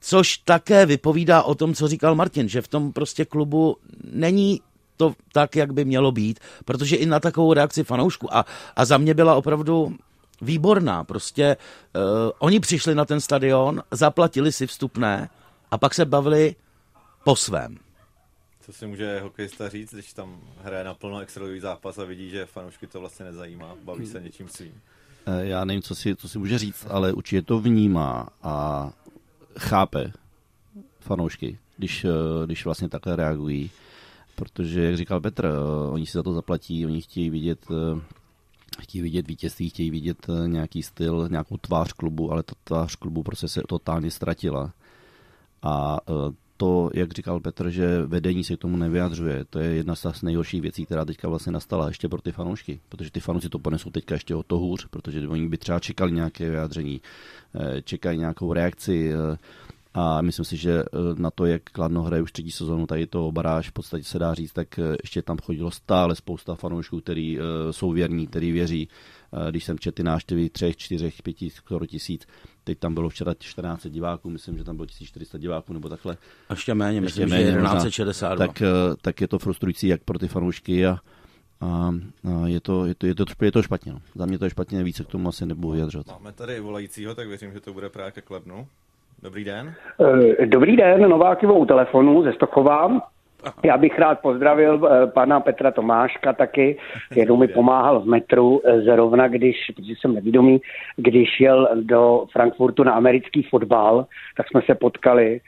[0.00, 3.76] Což také vypovídá o tom, co říkal Martin, že v tom prostě klubu
[4.12, 4.60] není
[4.96, 8.44] to tak, jak by mělo být, protože i na takovou reakci fanoušku a,
[8.76, 9.96] a za mě byla opravdu
[10.42, 11.04] výborná.
[11.04, 12.02] Prostě uh,
[12.38, 15.30] oni přišli na ten stadion, zaplatili si vstupné
[15.70, 16.56] a pak se bavili
[17.24, 17.78] po svém.
[18.60, 22.86] Co si může hokejista říct, když tam hraje naplno extraligový zápas a vidí, že fanoušky
[22.86, 24.80] to vlastně nezajímá, baví se něčím svým?
[25.26, 28.86] Eh, já nevím, co si, co si může říct, ale určitě to vnímá a
[29.58, 30.12] chápe
[31.00, 33.70] fanoušky, když, eh, když vlastně takhle reagují.
[34.36, 35.50] Protože, jak říkal Petr,
[35.90, 37.66] oni si za to zaplatí, oni chtějí vidět
[38.80, 43.22] chtějí vidět vítězství, chtějí vidět eh, nějaký styl, nějakou tvář klubu, ale ta tvář klubu
[43.22, 44.72] prostě se totálně ztratila.
[45.62, 49.94] A eh, to, jak říkal Petr, že vedení se k tomu nevyjadřuje, to je jedna
[49.94, 53.58] z nejhorších věcí, která teďka vlastně nastala ještě pro ty fanoušky, protože ty fanoušci to
[53.58, 57.00] ponesou teďka ještě o to hůř, protože oni by třeba čekali nějaké vyjádření,
[57.54, 59.12] eh, čekají nějakou reakci,
[59.94, 60.82] a myslím si, že
[61.14, 64.34] na to, jak Kladno hraje už třetí sezónu, tady to baráž v podstatě se dá
[64.34, 67.38] říct, tak ještě tam chodilo stále spousta fanoušků, který
[67.70, 68.88] jsou věrní, který věří.
[69.50, 72.26] Když jsem četl ty návštěvy třech, čtyřech, pěti, skoro tisíc,
[72.64, 76.16] teď tam bylo včera 14 diváků, myslím, že tam bylo 1400 diváků nebo takhle.
[76.48, 78.46] A ještě méně, myslím, ještě méně, že 1162.
[78.46, 78.62] Tak,
[79.02, 80.98] tak je to frustrující jak pro ty fanoušky a,
[81.60, 83.92] a, a je, to, je, to, je, to, je to špatně.
[83.92, 84.02] No.
[84.14, 86.06] Za mě to je špatně, více k tomu asi nebudu vyjadřovat.
[86.06, 88.66] Máme tady volajícího, tak věřím, že to bude právě ke Kladnu.
[89.22, 89.74] Dobrý den.
[90.40, 93.00] Eh, dobrý den, Novákivo u telefonu ze Stokova.
[93.64, 96.78] Já bych rád pozdravil eh, pana Petra Tomáška taky,
[97.16, 100.60] jenom mi pomáhal v metru eh, zrovna, když, protože jsem nevědomý,
[100.96, 104.06] když jel do Frankfurtu na americký fotbal,
[104.36, 105.40] tak jsme se potkali,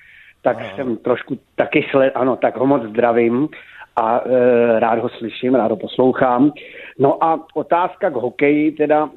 [0.42, 0.76] tak Aha.
[0.76, 3.48] jsem trošku taky sled, ano, tak ho moc zdravím
[3.96, 6.52] a e, rád ho slyším, rád ho poslouchám.
[6.98, 9.10] No a otázka k hokeji, teda,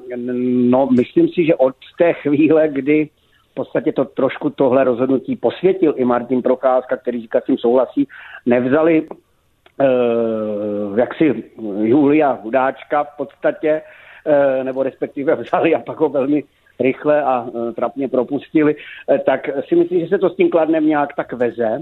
[0.70, 3.08] no myslím si, že od té chvíle, kdy
[3.56, 8.08] podstatě to trošku tohle rozhodnutí posvětil i Martin Procházka, který říká, s tím souhlasí,
[8.46, 11.44] nevzali uh, jaksi
[11.82, 16.44] Julia Hudáčka v podstatě, uh, nebo respektive vzali a pak ho velmi
[16.80, 20.86] rychle a uh, trapně propustili, uh, tak si myslím, že se to s tím kladnem
[20.86, 21.80] nějak tak veze.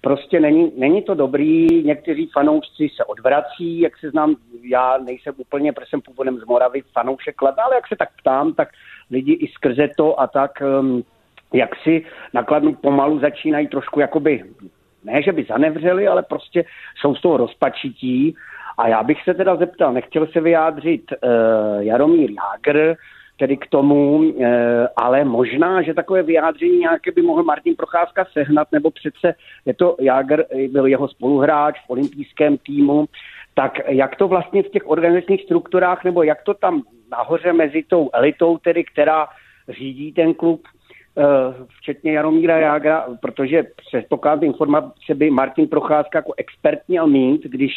[0.00, 4.36] Prostě není, není to dobrý, někteří fanoušci se odvrací, jak se znám,
[4.70, 8.54] já nejsem úplně, protože jsem původem z Moravy, fanoušek Kladna, ale jak se tak ptám,
[8.54, 8.68] tak
[9.10, 11.02] lidi i skrze to a tak um,
[11.52, 12.04] jak si
[12.34, 14.44] nakladnu pomalu začínají trošku jakoby,
[15.04, 16.64] ne že by zanevřeli, ale prostě
[17.00, 18.36] jsou z toho rozpačití.
[18.78, 22.96] A já bych se teda zeptal, nechtěl se vyjádřit uh, Jaromír Jágr,
[23.38, 24.44] tedy k tomu, uh,
[24.96, 29.34] ale možná, že takové vyjádření nějaké by mohl Martin Procházka sehnat, nebo přece
[29.66, 33.06] je to Jágr, byl jeho spoluhráč v olympijském týmu,
[33.54, 38.10] tak jak to vlastně v těch organizačních strukturách, nebo jak to tam nahoře mezi tou
[38.12, 39.28] elitou, tedy která
[39.68, 40.62] řídí ten klub,
[41.78, 47.72] včetně Jaromíra Jágra, protože předpokládám informace by Martin Procházka jako expert měl mít, když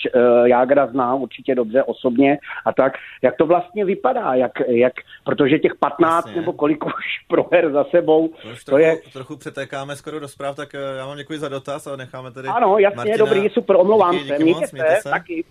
[0.45, 5.75] Jágra zná určitě dobře osobně a tak, jak to vlastně vypadá, jak, jak protože těch
[5.80, 6.41] 15 Jasně.
[6.41, 6.93] nebo kolik už
[7.27, 8.97] proher za sebou, už to trochu, je...
[9.13, 12.77] Trochu přetékáme skoro do zpráv, tak já vám děkuji za dotaz a necháme tady Ano,
[12.77, 13.17] jasně, Martina.
[13.17, 15.09] dobrý, super, omlouvám díky, se, díky mějte moc, se, se.
[15.09, 15.43] taky,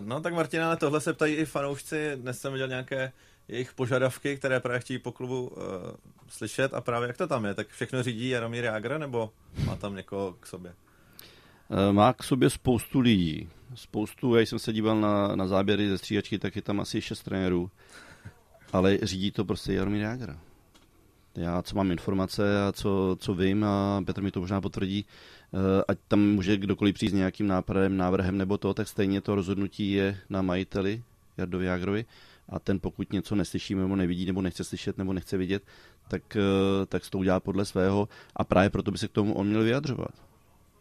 [0.00, 2.12] No tak Martina, ale tohle se ptají i fanoušci.
[2.16, 3.12] Dnes jsem viděl nějaké
[3.48, 5.62] jejich požadavky, které právě chtějí po klubu uh,
[6.28, 7.54] slyšet a právě jak to tam je?
[7.54, 9.30] Tak všechno řídí Jaromír Jágr nebo
[9.66, 10.74] má tam někoho k sobě?
[11.70, 13.48] Eh, má k sobě spoustu lidí.
[13.74, 17.22] Spoustu, já jsem se díval na, na záběry ze stříhačky, tak je tam asi šest
[17.22, 17.70] trenérů.
[18.72, 20.36] Ale řídí to prostě Jaromír Jágr.
[21.36, 25.06] Já, co mám informace a co, co vím, a Petr mi to možná potvrdí,
[25.88, 29.92] ať tam může kdokoliv přijít s nějakým nápadem, návrhem nebo to, tak stejně to rozhodnutí
[29.92, 31.02] je na majiteli
[31.36, 32.04] Jardovi Jágrovi
[32.48, 35.62] a ten pokud něco neslyší nebo nevidí nebo nechce slyšet nebo nechce vidět,
[36.08, 39.46] tak, eh, tak to udělá podle svého a právě proto by se k tomu on
[39.46, 40.14] měl vyjadřovat.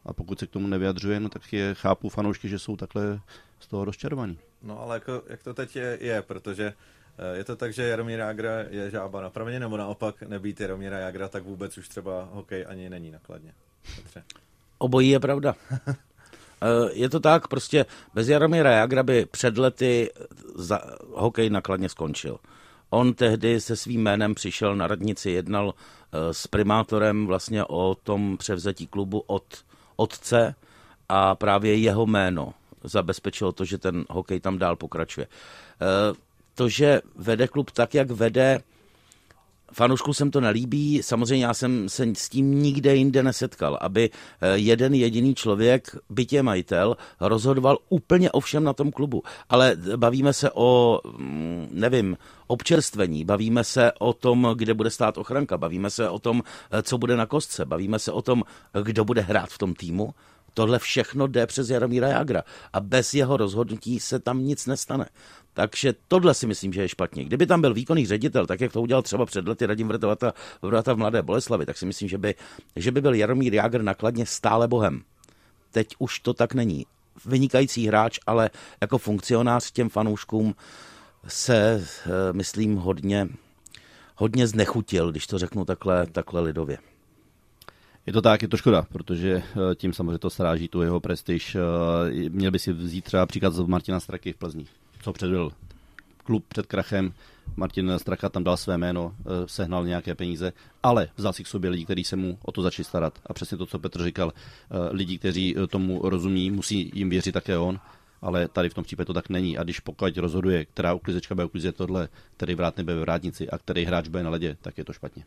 [0.05, 3.19] A pokud se k tomu nevyjadřuje, no tak je, chápu fanoušky, že jsou takhle
[3.59, 4.39] z toho rozčarovaní.
[4.61, 6.73] No ale jako, jak to teď je, je, protože
[7.17, 11.27] eh, je to tak, že Jaromír Jágra je žába na nebo naopak nebýt Jaromíra Jágra,
[11.27, 13.53] tak vůbec už třeba hokej ani není nakladně.
[13.95, 14.23] Petře.
[14.83, 15.55] Obojí je pravda.
[16.65, 20.09] Eh, je to tak, prostě bez Jaromíra Jagra by před lety
[20.55, 20.81] za,
[21.13, 22.37] hokej nakladně skončil.
[22.89, 28.37] On tehdy se svým jménem přišel na radnici, jednal eh, s primátorem vlastně o tom
[28.37, 29.43] převzetí klubu od
[29.95, 30.55] otce
[31.09, 32.53] a právě jeho jméno
[32.83, 35.27] zabezpečilo to, že ten hokej tam dál pokračuje.
[35.27, 36.15] Eh,
[36.55, 38.61] to, že vede klub tak, jak vede,
[39.73, 44.57] Fanoušku jsem to nelíbí, samozřejmě já jsem se s tím nikde jinde nesetkal, aby eh,
[44.57, 49.23] jeden jediný člověk, bytě majitel, rozhodoval úplně o všem na tom klubu.
[49.49, 52.17] Ale bavíme se o, mm, nevím,
[52.47, 56.97] občerstvení, bavíme se o tom, kde bude stát ochranka, bavíme se o tom, eh, co
[56.97, 58.43] bude na kostce, bavíme se o tom,
[58.83, 60.13] kdo bude hrát v tom týmu.
[60.53, 62.43] Tohle všechno jde přes Jaromíra Jagra
[62.73, 65.05] a bez jeho rozhodnutí se tam nic nestane.
[65.53, 67.25] Takže tohle si myslím, že je špatně.
[67.25, 70.93] Kdyby tam byl výkonný ředitel, tak jak to udělal třeba před lety Radim Vrtovata, Vrtovata
[70.93, 72.35] v Mladé Boleslavi, tak si myslím, že by,
[72.75, 75.03] že by byl Jaromír Jágr nakladně stále bohem.
[75.71, 76.85] Teď už to tak není.
[77.25, 78.49] Vynikající hráč, ale
[78.81, 80.55] jako funkcionář těm fanouškům
[81.27, 83.27] se, eh, myslím, hodně,
[84.15, 86.77] hodně znechutil, když to řeknu takhle, takhle lidově.
[88.05, 91.55] Je to tak, je to škoda, protože eh, tím samozřejmě to sráží tu jeho prestiž.
[91.55, 94.65] Eh, měl by si vzít třeba příklad z Martina Straky v Plzni
[95.01, 95.51] co předvedl
[96.23, 97.13] klub před krachem.
[97.55, 101.69] Martin Straka tam dal své jméno, eh, sehnal nějaké peníze, ale vzal si k sobě
[101.69, 103.19] lidi, kteří se mu o to začali starat.
[103.25, 104.33] A přesně to, co Petr říkal,
[104.91, 107.79] lidi, kteří tomu rozumí, musí jim věřit také on,
[108.21, 109.57] ale tady v tom případě to tak není.
[109.57, 113.57] A když pokud rozhoduje, která uklizečka bude uklizet tohle, který vrát nebe ve vrátnici a
[113.57, 115.23] který hráč bude na ledě, tak je to špatně.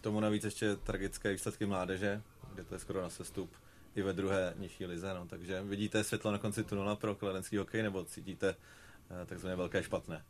[0.00, 2.22] K tomu navíc ještě tragické výsledky mládeže,
[2.54, 3.50] kde to je skoro na sestup
[3.94, 5.14] i ve druhé nižší lize.
[5.14, 5.26] No.
[5.26, 8.54] Takže vidíte světlo na konci tunela pro kladenský hokej, nebo cítíte
[9.10, 10.22] Eh, takzvané velké špatné?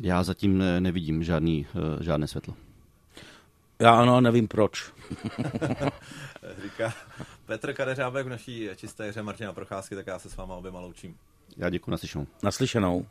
[0.00, 2.54] Já zatím nevidím žádný, eh, žádné světlo.
[3.78, 4.92] Já ano, nevím proč.
[6.62, 6.94] Říká
[7.46, 11.16] Petr Kadeřábek v naší čisté hře Martina Procházky, tak já se s váma oběma loučím.
[11.56, 12.26] Já děkuji naslyšenou.
[12.42, 13.06] Naslyšenou.